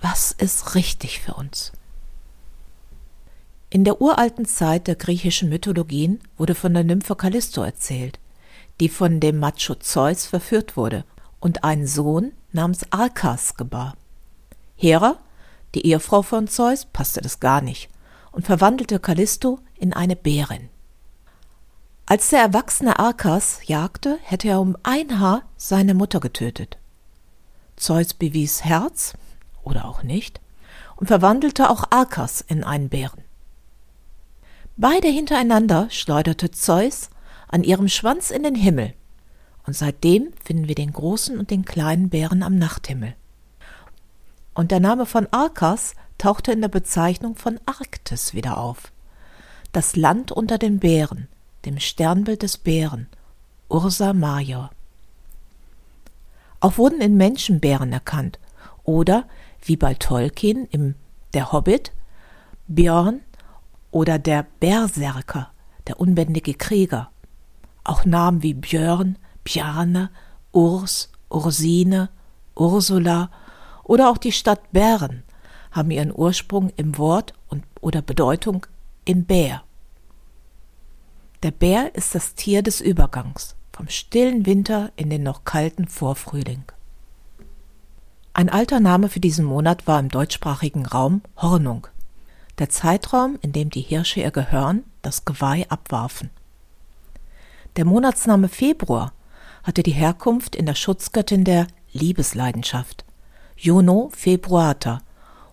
Was 0.00 0.32
ist 0.32 0.74
richtig 0.74 1.20
für 1.20 1.34
uns? 1.34 1.72
In 3.68 3.84
der 3.84 4.00
uralten 4.00 4.46
Zeit 4.46 4.86
der 4.86 4.94
griechischen 4.94 5.50
Mythologien 5.50 6.18
wurde 6.38 6.54
von 6.54 6.72
der 6.72 6.84
Nymphe 6.84 7.14
Callisto 7.14 7.62
erzählt, 7.62 8.18
die 8.80 8.88
von 8.88 9.20
dem 9.20 9.38
Macho 9.38 9.74
Zeus 9.74 10.24
verführt 10.24 10.78
wurde 10.78 11.04
und 11.40 11.62
einen 11.62 11.86
Sohn 11.86 12.32
namens 12.52 12.90
Arkas 12.90 13.58
gebar. 13.58 13.98
Hera, 14.76 15.18
die 15.74 15.86
Ehefrau 15.86 16.22
von 16.22 16.48
Zeus, 16.48 16.86
passte 16.86 17.20
das 17.20 17.40
gar 17.40 17.60
nicht 17.60 17.88
und 18.32 18.46
verwandelte 18.46 18.98
Callisto 18.98 19.60
in 19.76 19.92
eine 19.92 20.16
Bärin. 20.16 20.68
Als 22.06 22.30
der 22.30 22.40
erwachsene 22.40 22.98
Arkas 22.98 23.60
jagte, 23.64 24.18
hätte 24.22 24.48
er 24.48 24.60
um 24.60 24.76
ein 24.82 25.20
Haar 25.20 25.42
seine 25.56 25.94
Mutter 25.94 26.20
getötet. 26.20 26.78
Zeus 27.76 28.14
bewies 28.14 28.64
Herz, 28.64 29.14
oder 29.62 29.86
auch 29.86 30.02
nicht, 30.02 30.40
und 30.96 31.06
verwandelte 31.06 31.70
auch 31.70 31.84
Arkas 31.90 32.40
in 32.40 32.64
einen 32.64 32.88
Bären. 32.88 33.22
Beide 34.76 35.08
hintereinander 35.08 35.88
schleuderte 35.90 36.50
Zeus 36.50 37.10
an 37.48 37.62
ihrem 37.62 37.88
Schwanz 37.88 38.30
in 38.30 38.42
den 38.42 38.54
Himmel, 38.54 38.94
und 39.66 39.76
seitdem 39.76 40.32
finden 40.44 40.66
wir 40.66 40.74
den 40.74 40.92
großen 40.92 41.38
und 41.38 41.50
den 41.50 41.64
kleinen 41.64 42.08
Bären 42.08 42.42
am 42.42 42.56
Nachthimmel. 42.56 43.14
Und 44.54 44.70
der 44.70 44.80
Name 44.80 45.06
von 45.06 45.26
Arkas 45.30 45.94
tauchte 46.18 46.52
in 46.52 46.60
der 46.60 46.68
Bezeichnung 46.68 47.36
von 47.36 47.58
Arktis 47.66 48.34
wieder 48.34 48.58
auf. 48.58 48.92
Das 49.72 49.96
Land 49.96 50.30
unter 50.30 50.58
den 50.58 50.78
Bären, 50.78 51.28
dem 51.64 51.78
Sternbild 51.78 52.42
des 52.42 52.58
Bären, 52.58 53.06
Ursa 53.68 54.12
Major. 54.12 54.70
Auch 56.60 56.76
wurden 56.78 57.00
in 57.00 57.16
Menschen 57.16 57.60
Bären 57.60 57.92
erkannt 57.92 58.38
oder, 58.84 59.24
wie 59.64 59.76
bei 59.76 59.94
Tolkien 59.94 60.66
im 60.70 60.94
Der 61.34 61.52
Hobbit, 61.52 61.92
Björn 62.68 63.20
oder 63.90 64.18
der 64.18 64.46
Berserker, 64.60 65.50
der 65.86 65.98
unbändige 65.98 66.54
Krieger. 66.54 67.10
Auch 67.84 68.04
Namen 68.04 68.42
wie 68.42 68.54
Björn, 68.54 69.16
Bjarne, 69.44 70.10
Urs, 70.52 71.10
Ursine, 71.30 72.10
Ursula 72.54 73.30
oder 73.84 74.10
auch 74.10 74.18
die 74.18 74.32
Stadt 74.32 74.72
Bern 74.72 75.22
haben 75.70 75.90
ihren 75.90 76.12
Ursprung 76.14 76.70
im 76.76 76.98
Wort 76.98 77.34
und, 77.48 77.64
oder 77.80 78.02
Bedeutung 78.02 78.66
in 79.04 79.24
Bär. 79.24 79.62
Der 81.42 81.50
Bär 81.50 81.94
ist 81.94 82.14
das 82.14 82.34
Tier 82.34 82.62
des 82.62 82.80
Übergangs, 82.80 83.56
vom 83.72 83.88
stillen 83.88 84.46
Winter 84.46 84.92
in 84.96 85.10
den 85.10 85.22
noch 85.22 85.44
kalten 85.44 85.88
Vorfrühling. 85.88 86.64
Ein 88.34 88.48
alter 88.48 88.80
Name 88.80 89.08
für 89.08 89.20
diesen 89.20 89.44
Monat 89.44 89.86
war 89.86 89.98
im 89.98 90.08
deutschsprachigen 90.08 90.86
Raum 90.86 91.22
Hornung, 91.36 91.86
der 92.58 92.68
Zeitraum, 92.68 93.38
in 93.42 93.52
dem 93.52 93.70
die 93.70 93.80
Hirsche 93.80 94.20
ihr 94.20 94.30
Gehörn, 94.30 94.84
das 95.02 95.24
Geweih, 95.24 95.66
abwarfen. 95.68 96.30
Der 97.76 97.84
Monatsname 97.84 98.48
Februar 98.48 99.12
hatte 99.62 99.82
die 99.82 99.92
Herkunft 99.92 100.54
in 100.54 100.66
der 100.66 100.74
Schutzgöttin 100.74 101.44
der 101.44 101.66
Liebesleidenschaft, 101.92 103.01
Juno 103.64 104.10
februata 104.12 105.02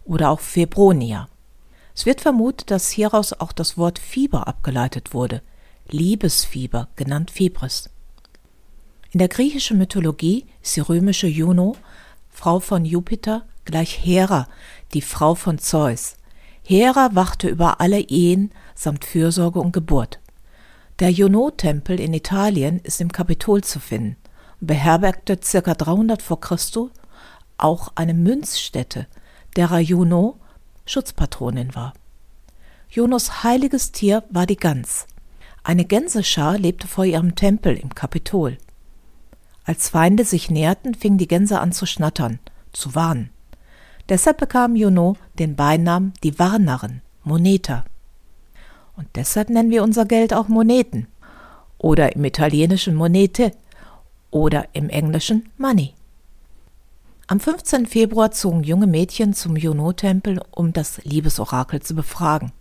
oder 0.04 0.32
auch 0.32 0.40
Febronia. 0.40 1.30
Es 1.94 2.08
wird 2.08 2.22
vermutet, 2.22 2.72
dass 2.72 2.90
hieraus 2.90 3.34
auch 3.34 3.52
das 3.52 3.78
Wort 3.78 4.00
Fieber 4.00 4.48
abgeleitet 4.48 5.14
wurde, 5.14 5.44
Liebesfieber, 5.90 6.88
genannt 6.96 7.30
Fibris. 7.30 7.92
In 9.12 9.20
der 9.20 9.28
griechischen 9.28 9.78
Mythologie 9.78 10.48
ist 10.64 10.76
die 10.76 10.80
römische 10.80 11.28
Juno, 11.28 11.76
Frau 12.32 12.60
von 12.60 12.84
Jupiter, 12.84 13.44
gleich 13.64 14.04
Hera, 14.04 14.48
die 14.96 15.04
Frau 15.04 15.36
von 15.36 15.60
Zeus. 15.60 16.16
Hera 16.64 17.12
wachte 17.14 17.48
über 17.48 17.80
alle 17.80 18.00
Ehen 18.00 18.52
samt 18.74 19.06
Fürsorge 19.06 19.60
und 19.60 19.72
Geburt. 19.72 20.20
Der 20.98 21.12
Juno-Tempel 21.12 22.00
in 22.00 22.16
Italien 22.16 22.80
ist 22.80 23.02
im 23.02 23.12
Kapitol 23.12 23.64
zu 23.64 23.80
finden 23.80 24.16
und 24.62 24.66
beherbergte 24.66 25.38
ca. 25.38 25.76
300 25.76 26.24
vor 26.24 26.40
Christus 26.42 26.90
auch 27.64 27.92
eine 27.96 28.14
Münzstätte, 28.14 29.08
derer 29.56 29.80
Juno 29.80 30.38
Schutzpatronin 30.86 31.76
war. 31.76 31.94
Junos 32.90 33.44
heiliges 33.44 33.92
Tier 33.92 34.24
war 34.30 34.46
die 34.46 34.56
Gans. 34.56 35.06
Eine 35.64 35.86
Gänseschar 35.86 36.58
lebte 36.58 36.88
vor 36.88 37.06
ihrem 37.06 37.36
Tempel 37.36 37.76
im 37.78 37.94
Kapitol. 37.94 38.58
Als 39.64 39.90
Feinde 39.90 40.24
sich 40.24 40.50
näherten, 40.50 40.96
fingen 40.96 41.20
die 41.20 41.28
Gänse 41.28 41.60
an 41.60 41.72
zu 41.72 41.86
schnattern, 41.86 42.40
zu 42.74 42.96
warnen. 42.96 43.30
Deshalb 44.10 44.38
bekam 44.38 44.76
Juno 44.76 45.16
den 45.38 45.56
Beinamen 45.56 46.14
die 46.24 46.40
Warnerin, 46.40 47.02
Moneta. 47.24 47.86
Und 48.96 49.08
deshalb 49.16 49.50
nennen 49.50 49.70
wir 49.70 49.84
unser 49.84 50.06
Geld 50.06 50.34
auch 50.34 50.48
Moneten. 50.48 51.08
Oder 51.78 52.16
im 52.16 52.26
Italienischen 52.26 52.96
Monete. 52.96 53.52
Oder 54.32 54.68
im 54.74 54.90
Englischen 54.90 55.50
Money. 55.58 55.94
Am 57.32 57.40
15. 57.40 57.86
Februar 57.86 58.32
zogen 58.32 58.64
junge 58.64 58.88
Mädchen 58.88 59.36
zum 59.36 59.56
Juno-Tempel, 59.56 60.42
um 60.50 60.74
das 60.74 60.98
Liebesorakel 61.04 61.80
zu 61.80 61.94
befragen. 61.94 62.52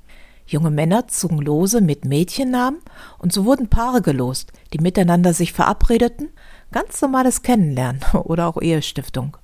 Junge 0.46 0.70
Männer 0.70 1.08
zogen 1.08 1.38
Lose 1.38 1.80
mit 1.80 2.04
Mädchennamen 2.04 2.80
und 3.16 3.32
so 3.32 3.46
wurden 3.46 3.70
Paare 3.70 4.02
gelost, 4.02 4.52
die 4.74 4.78
miteinander 4.80 5.32
sich 5.32 5.54
verabredeten. 5.54 6.28
Ganz 6.70 7.00
normales 7.00 7.40
Kennenlernen 7.40 8.02
oder 8.12 8.46
auch 8.46 8.60
Ehestiftung. 8.60 9.38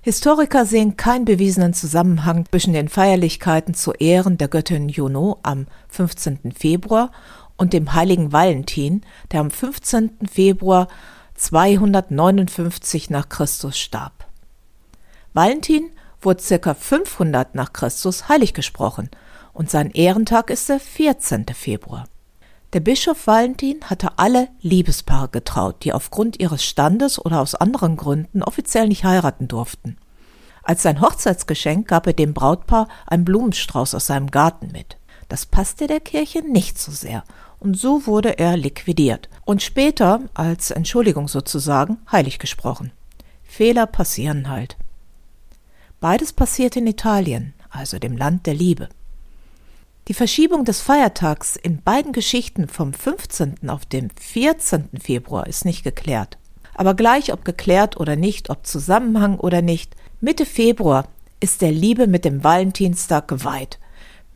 Historiker 0.00 0.66
sehen 0.66 0.96
keinen 0.96 1.24
bewiesenen 1.24 1.72
Zusammenhang 1.72 2.44
zwischen 2.50 2.72
den 2.72 2.88
Feierlichkeiten 2.88 3.74
zu 3.74 3.92
Ehren 3.92 4.38
der 4.38 4.48
Göttin 4.48 4.88
Juno 4.88 5.38
am 5.44 5.68
15. 5.86 6.50
Februar 6.50 7.12
und 7.56 7.72
dem 7.72 7.94
heiligen 7.94 8.32
Valentin, 8.32 9.02
der 9.30 9.38
am 9.38 9.52
15. 9.52 10.18
Februar 10.28 10.88
259 11.36 13.08
nach 13.10 13.28
Christus 13.28 13.78
starb. 13.78 14.17
Valentin 15.34 15.90
wurde 16.20 16.58
ca. 16.58 16.74
500 16.74 17.54
nach 17.54 17.72
Christus 17.72 18.28
heilig 18.28 18.54
gesprochen 18.54 19.10
und 19.52 19.70
sein 19.70 19.90
Ehrentag 19.90 20.50
ist 20.50 20.68
der 20.68 20.80
14. 20.80 21.46
Februar. 21.54 22.06
Der 22.72 22.80
Bischof 22.80 23.26
Valentin 23.26 23.82
hatte 23.84 24.18
alle 24.18 24.48
Liebespaare 24.60 25.28
getraut, 25.28 25.84
die 25.84 25.92
aufgrund 25.92 26.38
ihres 26.38 26.64
Standes 26.64 27.18
oder 27.24 27.40
aus 27.40 27.54
anderen 27.54 27.96
Gründen 27.96 28.42
offiziell 28.42 28.88
nicht 28.88 29.04
heiraten 29.04 29.48
durften. 29.48 29.96
Als 30.62 30.82
sein 30.82 31.00
Hochzeitsgeschenk 31.00 31.88
gab 31.88 32.06
er 32.06 32.12
dem 32.12 32.34
Brautpaar 32.34 32.88
einen 33.06 33.24
Blumenstrauß 33.24 33.94
aus 33.94 34.06
seinem 34.06 34.30
Garten 34.30 34.70
mit. 34.72 34.98
Das 35.28 35.46
passte 35.46 35.86
der 35.86 36.00
Kirche 36.00 36.42
nicht 36.42 36.78
so 36.78 36.92
sehr, 36.92 37.24
und 37.58 37.76
so 37.78 38.06
wurde 38.06 38.38
er 38.38 38.56
liquidiert 38.56 39.28
und 39.44 39.62
später 39.62 40.20
als 40.34 40.70
Entschuldigung 40.70 41.28
sozusagen 41.28 41.98
heilig 42.10 42.38
gesprochen. 42.38 42.92
Fehler 43.42 43.86
passieren 43.86 44.48
halt. 44.48 44.76
Beides 46.00 46.32
passiert 46.32 46.76
in 46.76 46.86
Italien, 46.86 47.54
also 47.70 47.98
dem 47.98 48.16
Land 48.16 48.46
der 48.46 48.54
Liebe. 48.54 48.88
Die 50.06 50.14
Verschiebung 50.14 50.64
des 50.64 50.80
Feiertags 50.80 51.56
in 51.56 51.82
beiden 51.82 52.12
Geschichten 52.12 52.68
vom 52.68 52.92
15. 52.92 53.68
auf 53.68 53.84
den 53.84 54.10
14. 54.10 54.90
Februar 55.00 55.48
ist 55.48 55.64
nicht 55.64 55.82
geklärt. 55.82 56.38
Aber 56.74 56.94
gleich 56.94 57.32
ob 57.32 57.44
geklärt 57.44 57.98
oder 57.98 58.14
nicht, 58.14 58.48
ob 58.48 58.64
Zusammenhang 58.64 59.38
oder 59.40 59.60
nicht, 59.60 59.96
Mitte 60.20 60.46
Februar 60.46 61.08
ist 61.40 61.62
der 61.62 61.72
Liebe 61.72 62.06
mit 62.06 62.24
dem 62.24 62.44
Valentinstag 62.44 63.26
geweiht, 63.26 63.80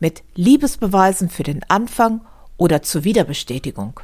mit 0.01 0.21
Liebesbeweisen 0.35 1.29
für 1.29 1.43
den 1.43 1.61
Anfang 1.69 2.21
oder 2.57 2.81
zur 2.81 3.05
Wiederbestätigung. 3.05 4.01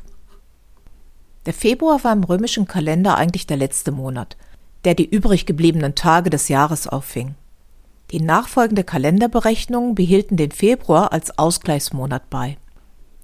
Der 1.45 1.53
Februar 1.53 2.03
war 2.05 2.13
im 2.13 2.23
römischen 2.23 2.67
Kalender 2.67 3.17
eigentlich 3.17 3.47
der 3.47 3.57
letzte 3.57 3.91
Monat, 3.91 4.37
der 4.85 4.95
die 4.95 5.09
übrig 5.09 5.45
gebliebenen 5.45 5.95
Tage 5.95 6.29
des 6.29 6.47
Jahres 6.47 6.87
auffing. 6.87 7.35
Die 8.11 8.21
nachfolgende 8.21 8.83
Kalenderberechnungen 8.83 9.93
behielten 9.93 10.35
den 10.35 10.51
Februar 10.51 11.11
als 11.11 11.37
Ausgleichsmonat 11.37 12.29
bei. 12.29 12.57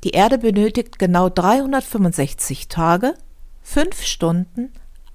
Die 0.03 0.11
Erde 0.11 0.37
benötigt 0.37 0.99
genau 0.99 1.29
365 1.29 2.67
Tage, 2.67 3.15
5 3.63 4.03
Stunden, 4.03 4.71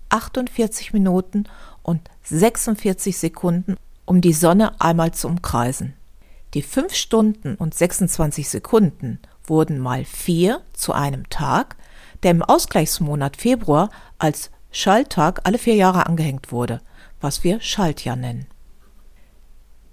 48 0.08 0.92
Minuten 0.92 1.44
und 1.84 2.00
46 2.24 3.16
Sekunden, 3.16 3.76
um 4.06 4.20
die 4.20 4.32
Sonne 4.32 4.80
einmal 4.80 5.12
zu 5.12 5.28
umkreisen. 5.28 5.94
Die 6.54 6.62
5 6.62 6.92
Stunden 6.92 7.54
und 7.54 7.74
26 7.74 8.48
Sekunden 8.48 9.20
wurden 9.44 9.78
mal 9.78 10.04
4 10.04 10.60
zu 10.72 10.92
einem 10.92 11.30
Tag, 11.30 11.76
der 12.24 12.32
im 12.32 12.42
Ausgleichsmonat 12.42 13.36
Februar 13.36 13.90
als 14.18 14.50
Schalltag 14.72 15.42
alle 15.44 15.58
vier 15.58 15.76
Jahre 15.76 16.06
angehängt 16.06 16.50
wurde, 16.50 16.80
was 17.20 17.44
wir 17.44 17.60
Schaltjahr 17.60 18.16
nennen. 18.16 18.46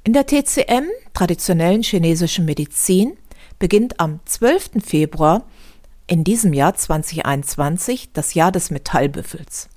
In 0.08 0.14
der 0.14 0.26
TCM, 0.26 0.86
traditionellen 1.14 1.84
chinesischen 1.84 2.46
Medizin, 2.46 3.18
beginnt 3.60 4.00
am 4.00 4.22
12. 4.24 4.82
Februar 4.82 5.44
in 6.08 6.24
diesem 6.24 6.54
Jahr 6.54 6.76
2021 6.76 8.14
das 8.14 8.34
Jahr 8.34 8.54
des 8.54 8.72
Metallbüffels. 8.72 9.68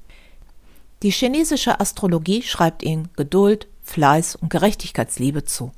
Die 1.02 1.10
chinesische 1.10 1.80
Astrologie 1.80 2.42
schreibt 2.42 2.84
ihm 2.84 3.08
Geduld, 3.16 3.66
Fleiß 3.82 4.36
und 4.36 4.50
Gerechtigkeitsliebe 4.50 5.44
zu. 5.46 5.72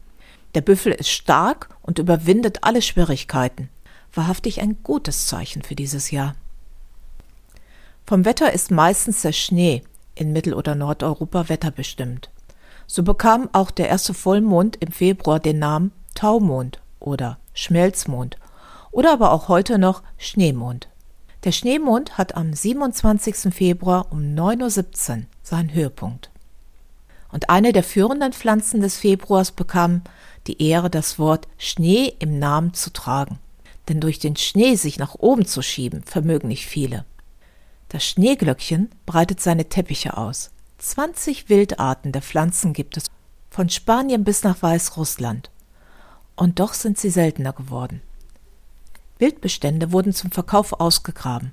Der 0.55 0.61
Büffel 0.61 0.93
ist 0.93 1.09
stark 1.09 1.71
und 1.81 1.99
überwindet 1.99 2.59
alle 2.61 2.83
Schwierigkeiten. 2.83 3.71
Wahrhaftig 4.13 4.61
ein 4.61 4.83
gutes 4.83 5.29
Zeichen 5.29 5.63
für 5.63 5.77
dieses 5.77 6.11
Jahr. 6.11 6.35
Vom 8.07 8.27
Wetter 8.27 8.53
ist 8.53 8.71
meistens 8.71 9.23
der 9.23 9.33
Schnee 9.33 9.83
in 10.15 10.35
Mittel- 10.35 10.53
oder 10.53 10.75
Nordeuropa 10.75 11.49
wetterbestimmt. 11.49 12.29
So 12.87 13.03
bekam 13.03 13.49
auch 13.53 13.71
der 13.71 13.89
erste 13.89 14.15
Vollmond 14.15 14.77
im 14.77 14.93
Februar 14.93 15.41
den 15.41 15.59
Namen 15.59 15.93
Taumond 16.15 16.81
oder 17.01 17.39
Schmelzmond 17.55 18.37
oder 18.91 19.13
aber 19.13 19.33
auch 19.33 19.49
heute 19.49 19.79
noch 19.79 20.03
Schneemond. 20.19 20.89
Der 21.45 21.53
Schneemond 21.53 22.19
hat 22.19 22.37
am 22.37 22.53
27. 22.53 23.53
Februar 23.53 24.07
um 24.11 24.21
9.17 24.21 25.17
Uhr 25.17 25.23
seinen 25.43 25.75
Höhepunkt. 25.75 26.31
Und 27.33 27.51
eine 27.51 27.73
der 27.73 27.83
führenden 27.83 28.33
Pflanzen 28.33 28.81
des 28.81 28.99
Februars 28.99 29.51
bekam 29.51 30.03
die 30.47 30.63
Ehre, 30.63 30.91
das 30.91 31.19
Wort 31.19 31.49
Schnee 31.59 32.15
im 32.19 32.39
Namen 32.39 32.75
zu 32.75 32.93
tragen. 32.93 33.39
Denn 33.89 34.01
durch 34.01 34.19
den 34.19 34.37
Schnee 34.37 34.77
sich 34.77 34.99
nach 34.99 35.15
oben 35.15 35.47
zu 35.47 35.63
schieben, 35.63 36.05
vermögen 36.05 36.49
nicht 36.49 36.67
viele. 36.67 37.05
Das 37.89 38.05
Schneeglöckchen 38.05 38.91
breitet 39.07 39.41
seine 39.41 39.69
Teppiche 39.69 40.17
aus. 40.17 40.51
20 40.83 41.49
Wildarten 41.49 42.11
der 42.11 42.23
Pflanzen 42.23 42.73
gibt 42.73 42.97
es, 42.97 43.05
von 43.51 43.69
Spanien 43.69 44.25
bis 44.25 44.43
nach 44.43 44.63
Weißrussland. 44.63 45.49
Und 46.35 46.59
doch 46.59 46.75
sind 46.75 46.99
sie 46.99 47.11
seltener 47.11 47.53
geworden. 47.53 48.03
Wildbestände 49.19 49.93
wurden 49.93 50.13
zum 50.13 50.33
Verkauf 50.33 50.73
ausgegraben. 50.73 51.53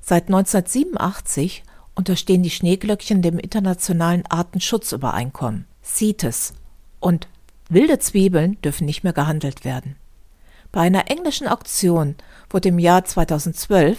Seit 0.00 0.28
1987 0.28 1.64
unterstehen 1.94 2.42
die 2.42 2.50
Schneeglöckchen 2.50 3.20
dem 3.20 3.38
internationalen 3.38 4.24
Artenschutzübereinkommen, 4.24 5.66
CITES, 5.84 6.54
und 6.98 7.28
wilde 7.68 7.98
Zwiebeln 7.98 8.58
dürfen 8.62 8.86
nicht 8.86 9.04
mehr 9.04 9.12
gehandelt 9.12 9.66
werden. 9.66 9.96
Bei 10.72 10.80
einer 10.80 11.10
englischen 11.10 11.46
Auktion 11.46 12.14
wurde 12.48 12.70
im 12.70 12.78
Jahr 12.78 13.04
2012 13.04 13.98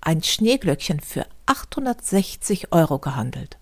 ein 0.00 0.22
Schneeglöckchen 0.22 1.00
für 1.00 1.26
860 1.44 2.72
Euro 2.72 2.98
gehandelt. 2.98 3.57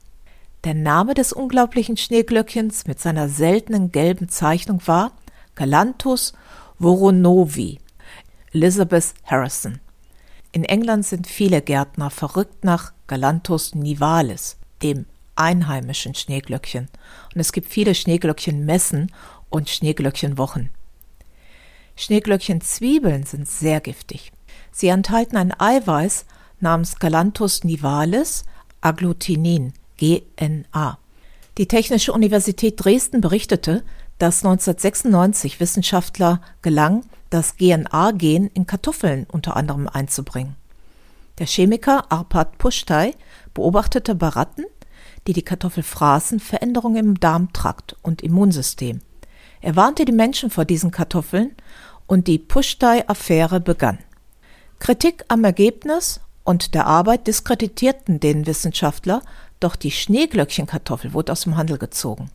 Der 0.66 0.74
Name 0.74 1.14
des 1.14 1.32
unglaublichen 1.32 1.96
Schneeglöckchens 1.96 2.88
mit 2.88 2.98
seiner 2.98 3.28
seltenen 3.28 3.92
gelben 3.92 4.28
Zeichnung 4.28 4.84
war 4.84 5.12
Galanthus 5.54 6.32
voronovi. 6.80 7.78
Elizabeth 8.52 9.14
Harrison. 9.22 9.78
In 10.50 10.64
England 10.64 11.06
sind 11.06 11.28
viele 11.28 11.62
Gärtner 11.62 12.10
verrückt 12.10 12.64
nach 12.64 12.92
Galanthus 13.06 13.76
nivalis, 13.76 14.56
dem 14.82 15.06
einheimischen 15.36 16.16
Schneeglöckchen. 16.16 16.88
Und 17.32 17.40
es 17.40 17.52
gibt 17.52 17.68
viele 17.68 17.94
Schneeglöckchenmessen 17.94 19.12
und 19.48 19.70
Schneeglöckchenwochen. 19.70 20.70
Schneeglöckchenzwiebeln 21.94 23.22
sind 23.22 23.46
sehr 23.48 23.80
giftig. 23.80 24.32
Sie 24.72 24.88
enthalten 24.88 25.36
ein 25.36 25.54
Eiweiß 25.56 26.26
namens 26.58 26.98
Galanthus 26.98 27.62
nivalis 27.62 28.44
Agglutinin, 28.80 29.72
GNA. 29.98 30.98
Die 31.58 31.68
Technische 31.68 32.12
Universität 32.12 32.84
Dresden 32.84 33.20
berichtete, 33.20 33.82
dass 34.18 34.44
1996 34.44 35.60
Wissenschaftler 35.60 36.40
gelang, 36.62 37.04
das 37.30 37.56
GNA-Gen 37.56 38.48
in 38.48 38.66
Kartoffeln 38.66 39.26
unter 39.30 39.56
anderem 39.56 39.88
einzubringen. 39.88 40.56
Der 41.38 41.46
Chemiker 41.46 42.10
Arpad 42.10 42.56
Pushtai 42.58 43.14
beobachtete 43.52 44.14
bei 44.14 44.28
Ratten, 44.28 44.64
die 45.26 45.32
die 45.32 45.42
Kartoffel 45.42 45.82
fraßen, 45.82 46.40
Veränderungen 46.40 46.96
im 46.96 47.20
Darmtrakt 47.20 47.96
und 48.02 48.22
Immunsystem. 48.22 49.00
Er 49.60 49.76
warnte 49.76 50.04
die 50.04 50.12
Menschen 50.12 50.50
vor 50.50 50.64
diesen 50.64 50.90
Kartoffeln 50.90 51.54
und 52.06 52.26
die 52.26 52.38
Pushtai-Affäre 52.38 53.60
begann. 53.60 53.98
Kritik 54.78 55.24
am 55.28 55.44
Ergebnis 55.44 56.20
und 56.44 56.74
der 56.74 56.86
Arbeit 56.86 57.26
diskreditierten 57.26 58.20
den 58.20 58.46
Wissenschaftler, 58.46 59.22
doch 59.60 59.76
die 59.76 59.90
Schneeglöckchenkartoffel 59.90 61.12
wurde 61.12 61.32
aus 61.32 61.42
dem 61.42 61.56
Handel 61.56 61.78
gezogen. 61.78 62.30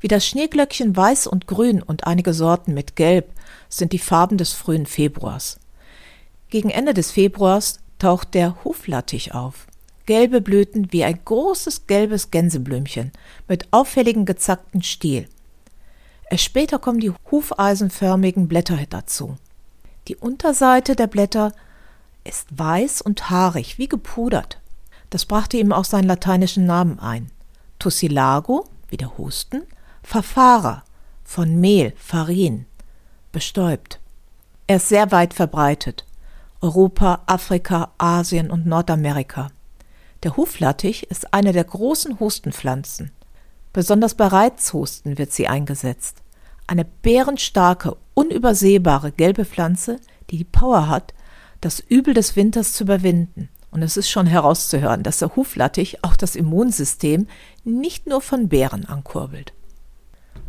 Wie 0.00 0.08
das 0.08 0.26
Schneeglöckchen 0.26 0.96
weiß 0.96 1.26
und 1.26 1.46
grün 1.46 1.82
und 1.82 2.06
einige 2.06 2.32
Sorten 2.32 2.74
mit 2.74 2.96
gelb 2.96 3.32
sind 3.68 3.92
die 3.92 3.98
Farben 3.98 4.38
des 4.38 4.52
frühen 4.52 4.86
Februars. 4.86 5.58
Gegen 6.50 6.70
Ende 6.70 6.94
des 6.94 7.10
Februars 7.10 7.80
taucht 7.98 8.34
der 8.34 8.64
Huflattich 8.64 9.34
auf. 9.34 9.66
Gelbe 10.06 10.40
Blüten 10.40 10.92
wie 10.92 11.04
ein 11.04 11.20
großes 11.24 11.86
gelbes 11.86 12.30
Gänseblümchen 12.30 13.12
mit 13.48 13.68
auffälligen 13.72 14.24
gezackten 14.24 14.82
Stiel. 14.82 15.28
Erst 16.30 16.44
später 16.44 16.78
kommen 16.78 17.00
die 17.00 17.12
hufeisenförmigen 17.30 18.48
Blätter 18.48 18.78
dazu. 18.88 19.36
Die 20.06 20.16
Unterseite 20.16 20.96
der 20.96 21.06
Blätter 21.06 21.52
ist 22.24 22.46
weiß 22.50 23.02
und 23.02 23.30
haarig, 23.30 23.78
wie 23.78 23.88
gepudert. 23.88 24.58
Das 25.10 25.26
brachte 25.26 25.56
ihm 25.56 25.72
auch 25.72 25.84
seinen 25.84 26.06
lateinischen 26.06 26.66
Namen 26.66 26.98
ein. 26.98 27.30
Tussilago, 27.78 28.66
wie 28.88 28.96
der 28.96 29.16
Husten, 29.16 29.62
Verfahrer 30.02 30.84
von 31.24 31.60
Mehl, 31.60 31.92
Farin, 31.96 32.66
bestäubt. 33.32 34.00
Er 34.66 34.76
ist 34.76 34.88
sehr 34.88 35.10
weit 35.12 35.34
verbreitet. 35.34 36.04
Europa, 36.60 37.22
Afrika, 37.26 37.92
Asien 37.98 38.50
und 38.50 38.66
Nordamerika. 38.66 39.50
Der 40.24 40.36
Huflattich 40.36 41.10
ist 41.10 41.32
eine 41.32 41.52
der 41.52 41.64
großen 41.64 42.18
Hustenpflanzen. 42.18 43.12
Besonders 43.72 44.14
bei 44.14 44.26
Reizhusten 44.26 45.18
wird 45.18 45.32
sie 45.32 45.46
eingesetzt. 45.46 46.22
Eine 46.66 46.84
bärenstarke, 46.84 47.96
unübersehbare 48.14 49.12
gelbe 49.12 49.44
Pflanze, 49.44 50.00
die 50.30 50.38
die 50.38 50.44
Power 50.44 50.88
hat, 50.88 51.14
das 51.60 51.80
Übel 51.80 52.14
des 52.14 52.34
Winters 52.34 52.72
zu 52.72 52.84
überwinden. 52.84 53.48
Und 53.70 53.82
es 53.82 53.96
ist 53.96 54.08
schon 54.08 54.26
herauszuhören, 54.26 55.02
dass 55.02 55.18
der 55.18 55.36
Huflattich 55.36 56.02
auch 56.02 56.16
das 56.16 56.36
Immunsystem 56.36 57.26
nicht 57.64 58.06
nur 58.06 58.20
von 58.20 58.48
Bären 58.48 58.86
ankurbelt. 58.86 59.52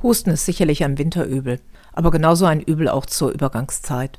Husten 0.02 0.30
ist 0.30 0.46
sicherlich 0.46 0.84
ein 0.84 0.98
Winterübel, 0.98 1.60
aber 1.92 2.12
genauso 2.12 2.46
ein 2.46 2.62
Übel 2.62 2.88
auch 2.88 3.06
zur 3.06 3.32
Übergangszeit. 3.32 4.18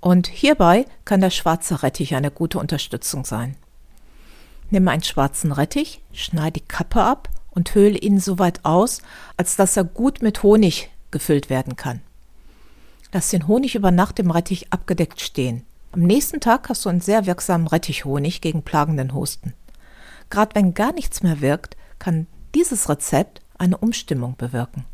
Und 0.00 0.28
hierbei 0.28 0.86
kann 1.04 1.20
der 1.20 1.30
schwarze 1.30 1.82
Rettich 1.82 2.14
eine 2.14 2.30
gute 2.30 2.58
Unterstützung 2.58 3.24
sein. 3.24 3.56
Nimm 4.70 4.86
einen 4.88 5.02
schwarzen 5.02 5.52
Rettich, 5.52 6.00
schneide 6.12 6.60
die 6.60 6.66
Kappe 6.66 7.02
ab 7.02 7.28
und 7.50 7.74
höhle 7.74 7.98
ihn 7.98 8.20
so 8.20 8.38
weit 8.38 8.64
aus, 8.64 9.02
als 9.36 9.56
dass 9.56 9.76
er 9.76 9.84
gut 9.84 10.22
mit 10.22 10.42
Honig 10.42 10.90
gefüllt 11.10 11.50
werden 11.50 11.76
kann. 11.76 12.00
Lass 13.12 13.30
den 13.30 13.48
Honig 13.48 13.74
über 13.74 13.90
Nacht 13.90 14.18
im 14.18 14.30
Rettich 14.30 14.72
abgedeckt 14.72 15.20
stehen. 15.20 15.64
Am 15.96 16.02
nächsten 16.02 16.40
Tag 16.40 16.68
hast 16.68 16.84
du 16.84 16.90
einen 16.90 17.00
sehr 17.00 17.24
wirksamen 17.24 17.66
Rettichhonig 17.66 18.42
gegen 18.42 18.60
plagenden 18.62 19.14
Husten. 19.14 19.54
Gerade 20.28 20.54
wenn 20.54 20.74
gar 20.74 20.92
nichts 20.92 21.22
mehr 21.22 21.40
wirkt, 21.40 21.74
kann 21.98 22.26
dieses 22.54 22.90
Rezept 22.90 23.40
eine 23.56 23.78
Umstimmung 23.78 24.36
bewirken. 24.36 24.84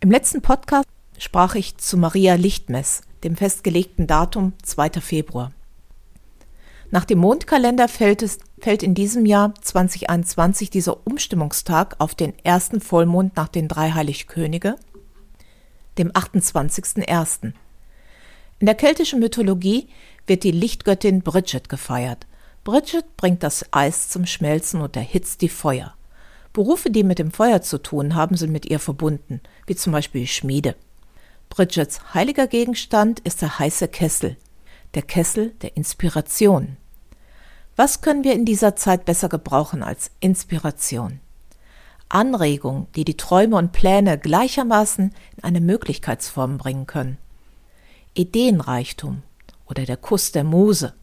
Im 0.00 0.10
letzten 0.10 0.40
Podcast 0.40 0.88
sprach 1.18 1.56
ich 1.56 1.76
zu 1.76 1.98
Maria 1.98 2.36
Lichtmess, 2.36 3.02
dem 3.22 3.36
festgelegten 3.36 4.06
Datum 4.06 4.54
2. 4.62 4.92
Februar. 4.92 5.52
Nach 6.90 7.04
dem 7.04 7.18
Mondkalender 7.18 7.88
fällt, 7.88 8.22
es, 8.22 8.38
fällt 8.58 8.82
in 8.82 8.94
diesem 8.94 9.26
Jahr 9.26 9.54
2021 9.60 10.70
dieser 10.70 11.06
Umstimmungstag 11.06 11.96
auf 11.98 12.14
den 12.14 12.32
ersten 12.38 12.80
Vollmond 12.80 13.36
nach 13.36 13.48
den 13.48 13.68
drei 13.68 13.92
Heiligkönige, 13.92 14.76
dem 15.98 16.12
28.01. 16.12 17.52
In 18.58 18.66
der 18.66 18.74
keltischen 18.74 19.20
Mythologie 19.20 19.88
wird 20.26 20.42
die 20.42 20.50
Lichtgöttin 20.50 21.20
Bridget 21.20 21.68
gefeiert. 21.68 22.26
Bridget 22.64 23.16
bringt 23.18 23.42
das 23.42 23.66
Eis 23.70 24.08
zum 24.08 24.24
Schmelzen 24.24 24.80
und 24.80 24.96
erhitzt 24.96 25.42
die 25.42 25.50
Feuer. 25.50 25.94
Berufe, 26.54 26.90
die 26.90 27.04
mit 27.04 27.18
dem 27.18 27.32
Feuer 27.32 27.60
zu 27.60 27.76
tun 27.76 28.14
haben, 28.14 28.34
sind 28.34 28.50
mit 28.50 28.64
ihr 28.64 28.78
verbunden, 28.78 29.42
wie 29.66 29.76
zum 29.76 29.92
Beispiel 29.92 30.26
Schmiede. 30.26 30.74
Bridgets 31.50 32.14
heiliger 32.14 32.46
Gegenstand 32.46 33.20
ist 33.20 33.42
der 33.42 33.58
heiße 33.58 33.88
Kessel, 33.88 34.38
der 34.94 35.02
Kessel 35.02 35.50
der 35.60 35.76
Inspiration. 35.76 36.78
Was 37.76 38.00
können 38.00 38.24
wir 38.24 38.32
in 38.32 38.46
dieser 38.46 38.74
Zeit 38.74 39.04
besser 39.04 39.28
gebrauchen 39.28 39.82
als 39.82 40.10
Inspiration? 40.20 41.20
Anregung, 42.08 42.86
die 42.96 43.04
die 43.04 43.18
Träume 43.18 43.56
und 43.56 43.72
Pläne 43.72 44.16
gleichermaßen 44.16 45.14
in 45.36 45.44
eine 45.44 45.60
Möglichkeitsform 45.60 46.56
bringen 46.56 46.86
können. 46.86 47.18
Ideenreichtum 48.16 49.22
oder 49.66 49.84
der 49.84 49.96
Kuss 49.96 50.32
der 50.32 50.44
Muse 50.44 50.94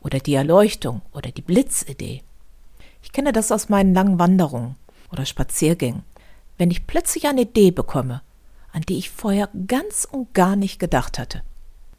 oder 0.00 0.18
die 0.18 0.34
Erleuchtung 0.34 1.02
oder 1.12 1.30
die 1.30 1.42
Blitzidee. 1.42 2.22
Ich 3.02 3.12
kenne 3.12 3.32
das 3.32 3.52
aus 3.52 3.68
meinen 3.68 3.94
langen 3.94 4.18
Wanderungen 4.18 4.76
oder 5.12 5.26
Spaziergängen, 5.26 6.02
wenn 6.58 6.70
ich 6.70 6.86
plötzlich 6.86 7.26
eine 7.26 7.42
Idee 7.42 7.70
bekomme, 7.70 8.22
an 8.72 8.82
die 8.82 8.98
ich 8.98 9.10
vorher 9.10 9.48
ganz 9.66 10.06
und 10.10 10.34
gar 10.34 10.56
nicht 10.56 10.78
gedacht 10.78 11.18
hatte. 11.18 11.42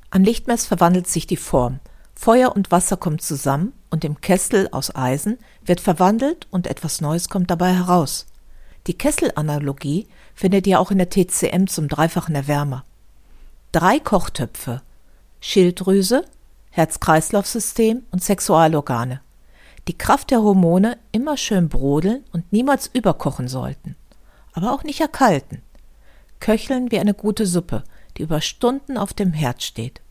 An 0.10 0.24
Lichtmess 0.24 0.66
verwandelt 0.66 1.08
sich 1.08 1.26
die 1.28 1.38
Form. 1.38 1.80
Feuer 2.14 2.56
und 2.56 2.70
Wasser 2.72 2.98
kommen 2.98 3.20
zusammen 3.20 3.74
und 3.90 4.06
im 4.06 4.22
Kessel 4.22 4.70
aus 4.72 4.96
Eisen 4.96 5.38
wird 5.66 5.80
verwandelt 5.80 6.48
und 6.52 6.68
etwas 6.68 7.02
Neues 7.02 7.30
kommt 7.30 7.50
dabei 7.50 7.74
heraus. 7.74 8.28
Die 8.88 8.98
Kesselanalogie 8.98 10.08
findet 10.36 10.68
ihr 10.68 10.80
auch 10.80 10.92
in 10.92 10.98
der 10.98 11.10
TCM 11.10 11.68
zum 11.68 11.88
dreifachen 11.88 12.36
Erwärmer. 12.36 12.84
Drei 13.72 14.00
Kochtöpfe, 14.00 14.82
Schilddrüse, 15.40 16.26
Herz-Kreislauf-System 16.72 18.04
und 18.12 18.22
Sexualorgane. 18.22 19.22
Die 19.88 19.98
Kraft 19.98 20.32
der 20.32 20.42
Hormone 20.42 20.98
immer 21.14 21.38
schön 21.38 21.70
brodeln 21.70 22.26
und 22.34 22.52
niemals 22.52 22.88
überkochen 22.88 23.48
sollten. 23.48 23.96
Aber 24.52 24.74
auch 24.74 24.84
nicht 24.84 25.00
erkalten. 25.00 25.62
Köcheln 26.42 26.92
wie 26.92 27.00
eine 27.00 27.14
gute 27.14 27.46
Suppe, 27.46 27.86
die 28.18 28.24
über 28.24 28.42
Stunden 28.42 28.98
auf 28.98 29.14
dem 29.14 29.32
Herd 29.32 29.64
steht. 29.64 30.02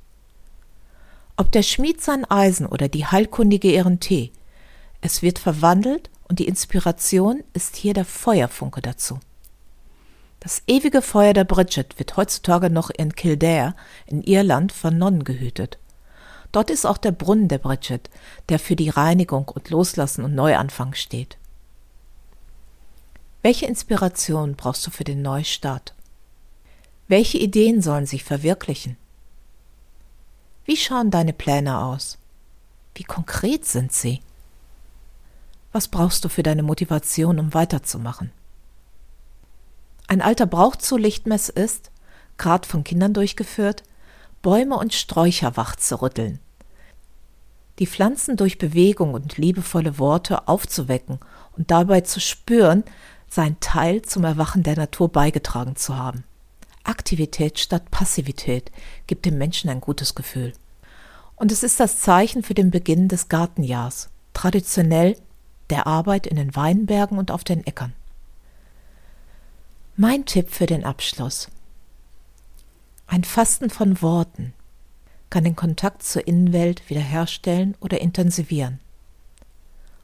Ob 1.36 1.52
der 1.52 1.62
Schmied 1.62 2.00
sein 2.00 2.24
Eisen 2.30 2.64
oder 2.64 2.88
die 2.88 3.04
Heilkundige 3.04 3.70
ihren 3.70 4.00
Tee, 4.00 4.32
es 5.02 5.20
wird 5.20 5.38
verwandelt 5.38 6.08
und 6.28 6.38
die 6.38 6.48
Inspiration 6.48 7.44
ist 7.52 7.76
hier 7.76 7.92
der 7.92 8.06
Feuerfunke 8.06 8.80
dazu. 8.80 9.20
Das 10.40 10.62
ewige 10.66 11.03
Feuer 11.03 11.35
der 11.35 11.44
Bridget 11.44 11.98
wird 11.98 12.16
heutzutage 12.16 12.70
noch 12.70 12.88
in 12.88 13.14
Kildare 13.14 13.74
in 14.07 14.22
Irland 14.22 14.72
von 14.72 14.96
Nonnen 14.96 15.24
gehütet. 15.24 15.79
Dort 16.50 16.70
ist 16.70 16.87
auch 16.87 16.96
der 16.96 17.12
Brunnen 17.12 17.48
der 17.48 17.59
Bridget, 17.59 18.09
der 18.48 18.59
für 18.59 18.74
die 18.74 18.88
Reinigung 18.88 19.48
und 19.48 19.68
Loslassen 19.68 20.24
und 20.24 20.35
Neuanfang 20.35 20.94
steht. 20.94 21.37
Welche 23.42 23.66
Inspiration 23.66 24.57
brauchst 24.57 24.87
du 24.87 24.90
für 24.90 25.05
den 25.05 25.22
Neustart? 25.22 25.94
Welche 27.07 27.38
Ideen 27.38 27.83
sollen 27.83 28.07
sich 28.07 28.24
verwirklichen? 28.24 28.96
Wie 30.64 30.76
schauen 30.76 31.11
deine 31.11 31.33
Pläne 31.33 31.79
aus? 31.81 32.18
Wie 32.94 33.05
konkret 33.05 33.66
sind 33.66 33.92
sie? 33.92 34.20
Was 35.72 35.88
brauchst 35.88 36.24
du 36.24 36.29
für 36.29 36.42
deine 36.42 36.62
Motivation, 36.62 37.38
um 37.38 37.55
weiterzumachen? 37.55 38.33
Ein 40.10 40.22
alter 40.22 40.46
Brauch 40.46 40.74
zu 40.74 40.96
Lichtmess 40.96 41.48
ist, 41.48 41.92
grad 42.36 42.66
von 42.66 42.82
Kindern 42.82 43.14
durchgeführt, 43.14 43.84
Bäume 44.42 44.76
und 44.76 44.92
Sträucher 44.92 45.56
wach 45.56 45.76
zu 45.76 46.02
rütteln. 46.02 46.40
Die 47.78 47.86
Pflanzen 47.86 48.36
durch 48.36 48.58
Bewegung 48.58 49.14
und 49.14 49.36
liebevolle 49.36 50.00
Worte 50.00 50.48
aufzuwecken 50.48 51.20
und 51.56 51.70
dabei 51.70 52.00
zu 52.00 52.18
spüren, 52.18 52.82
sein 53.28 53.58
Teil 53.60 54.02
zum 54.02 54.24
Erwachen 54.24 54.64
der 54.64 54.74
Natur 54.74 55.10
beigetragen 55.10 55.76
zu 55.76 55.96
haben. 55.96 56.24
Aktivität 56.82 57.60
statt 57.60 57.92
Passivität 57.92 58.72
gibt 59.06 59.26
dem 59.26 59.38
Menschen 59.38 59.70
ein 59.70 59.80
gutes 59.80 60.16
Gefühl. 60.16 60.54
Und 61.36 61.52
es 61.52 61.62
ist 61.62 61.78
das 61.78 62.00
Zeichen 62.00 62.42
für 62.42 62.54
den 62.54 62.72
Beginn 62.72 63.06
des 63.06 63.28
Gartenjahrs, 63.28 64.08
traditionell 64.34 65.16
der 65.70 65.86
Arbeit 65.86 66.26
in 66.26 66.34
den 66.34 66.56
Weinbergen 66.56 67.16
und 67.16 67.30
auf 67.30 67.44
den 67.44 67.64
Äckern. 67.64 67.92
Mein 70.02 70.24
Tipp 70.24 70.48
für 70.48 70.64
den 70.64 70.82
Abschluss. 70.82 71.50
Ein 73.06 73.22
Fasten 73.22 73.68
von 73.68 74.00
Worten 74.00 74.54
kann 75.28 75.44
den 75.44 75.56
Kontakt 75.56 76.02
zur 76.04 76.26
Innenwelt 76.26 76.88
wiederherstellen 76.88 77.76
oder 77.80 78.00
intensivieren. 78.00 78.80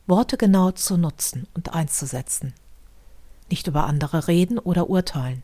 Worte 0.06 0.36
genau 0.36 0.70
zu 0.72 0.98
nutzen 0.98 1.46
und 1.54 1.72
einzusetzen. 1.72 2.52
Nicht 3.48 3.68
über 3.68 3.86
andere 3.86 4.28
reden 4.28 4.58
oder 4.58 4.90
urteilen. 4.90 5.42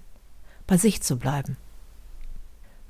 Bei 0.66 0.76
sich 0.76 1.00
zu 1.00 1.16
bleiben. 1.16 1.56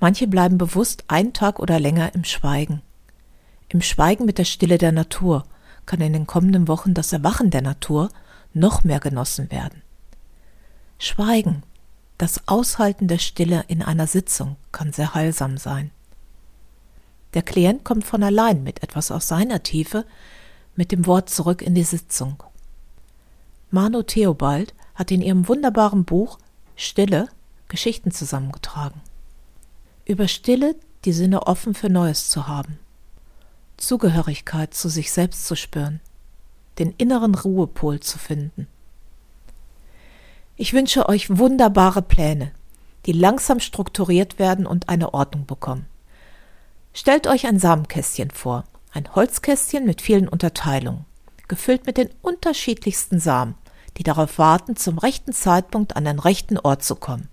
Manche 0.01 0.27
bleiben 0.27 0.59
bewusst 0.59 1.05
einen 1.07 1.33
Tag 1.33 1.61
oder 1.61 1.79
länger 1.79 2.13
im 2.17 2.25
Schweigen. 2.25 2.83
Im 3.69 3.83
Schweigen 3.83 4.25
mit 4.25 4.39
der 4.39 4.47
Stille 4.47 4.79
der 4.79 4.91
Natur 4.91 5.45
kann 5.87 6.01
in 6.01 6.13
den 6.13 6.27
kommenden 6.27 6.67
Wochen 6.67 6.93
das 6.93 7.13
Erwachen 7.13 7.53
der 7.53 7.63
Natur 7.63 8.09
noch 8.53 8.83
mehr 8.83 8.99
genossen 8.99 9.49
werden. 9.53 9.81
Schweigen, 11.05 11.65
das 12.17 12.47
Aushalten 12.47 13.09
der 13.09 13.19
Stille 13.19 13.65
in 13.67 13.83
einer 13.83 14.07
Sitzung 14.07 14.55
kann 14.71 14.93
sehr 14.93 15.15
heilsam 15.15 15.59
sein. 15.59 15.91
Der 17.35 17.43
Klient 17.43 17.83
kommt 17.83 18.05
von 18.05 18.23
allein 18.23 18.63
mit 18.63 18.85
etwas 18.85 19.11
aus 19.11 19.27
seiner 19.27 19.65
Tiefe 19.65 20.07
mit 20.77 20.93
dem 20.93 21.07
Wort 21.07 21.29
zurück 21.29 21.61
in 21.61 21.75
die 21.75 21.83
Sitzung. 21.83 22.41
Manu 23.73 24.05
Theobald 24.05 24.75
hat 24.95 25.11
in 25.11 25.23
ihrem 25.23 25.49
wunderbaren 25.49 26.05
Buch 26.05 26.39
Stille 26.77 27.29
Geschichten 27.67 28.13
zusammengetragen. 28.13 29.01
Über 30.05 30.29
Stille 30.29 30.77
die 31.05 31.13
Sinne 31.13 31.49
offen 31.49 31.75
für 31.75 31.91
Neues 31.91 32.29
zu 32.29 32.47
haben, 32.47 32.79
Zugehörigkeit 33.77 34.73
zu 34.73 34.89
sich 34.89 35.11
selbst 35.11 35.47
zu 35.47 35.57
spüren, 35.57 35.99
den 36.79 36.95
inneren 36.97 37.35
Ruhepol 37.35 37.99
zu 37.99 38.21
finden. 38.21 38.69
Ich 40.63 40.73
wünsche 40.73 41.09
euch 41.09 41.39
wunderbare 41.39 42.03
Pläne, 42.03 42.53
die 43.07 43.11
langsam 43.11 43.59
strukturiert 43.59 44.39
werden 44.39 44.65
und 44.65 44.89
eine 44.89 45.13
Ordnung 45.13 45.45
bekommen. 45.45 45.87
Stellt 46.93 47.27
euch 47.27 47.49
ein 47.49 47.59
Samenkästchen 47.59 48.31
vor, 48.31 48.63
ein 48.93 49.13
Holzkästchen 49.13 49.85
mit 49.85 50.01
vielen 50.01 50.29
Unterteilungen, 50.29 51.05
gefüllt 51.49 51.85
mit 51.85 51.97
den 51.97 52.11
unterschiedlichsten 52.23 53.19
Samen, 53.19 53.57
die 53.97 54.05
darauf 54.05 54.39
warten, 54.39 54.77
zum 54.77 54.99
rechten 54.99 55.33
Zeitpunkt 55.33 55.97
an 55.97 56.05
den 56.05 56.21
rechten 56.21 56.59
Ort 56.59 56.85
zu 56.85 56.95
kommen. 56.95 57.29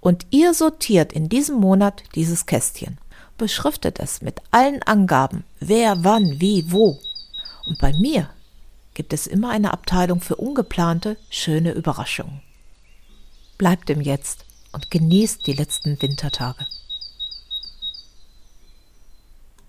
Und 0.00 0.26
ihr 0.28 0.52
sortiert 0.52 1.14
in 1.14 1.30
diesem 1.30 1.56
Monat 1.56 2.02
dieses 2.14 2.44
Kästchen, 2.44 2.98
beschriftet 3.38 4.00
es 4.00 4.20
mit 4.20 4.42
allen 4.50 4.82
Angaben, 4.82 5.44
wer, 5.60 6.04
wann, 6.04 6.42
wie, 6.42 6.70
wo. 6.70 6.98
Und 7.66 7.78
bei 7.78 7.94
mir 7.94 8.28
gibt 8.94 9.12
es 9.12 9.26
immer 9.26 9.50
eine 9.50 9.72
Abteilung 9.72 10.20
für 10.20 10.36
ungeplante, 10.36 11.16
schöne 11.28 11.72
Überraschungen. 11.72 12.42
Bleibt 13.58 13.90
im 13.90 14.00
Jetzt 14.00 14.46
und 14.72 14.90
genießt 14.90 15.46
die 15.46 15.52
letzten 15.52 16.00
Wintertage. 16.00 16.66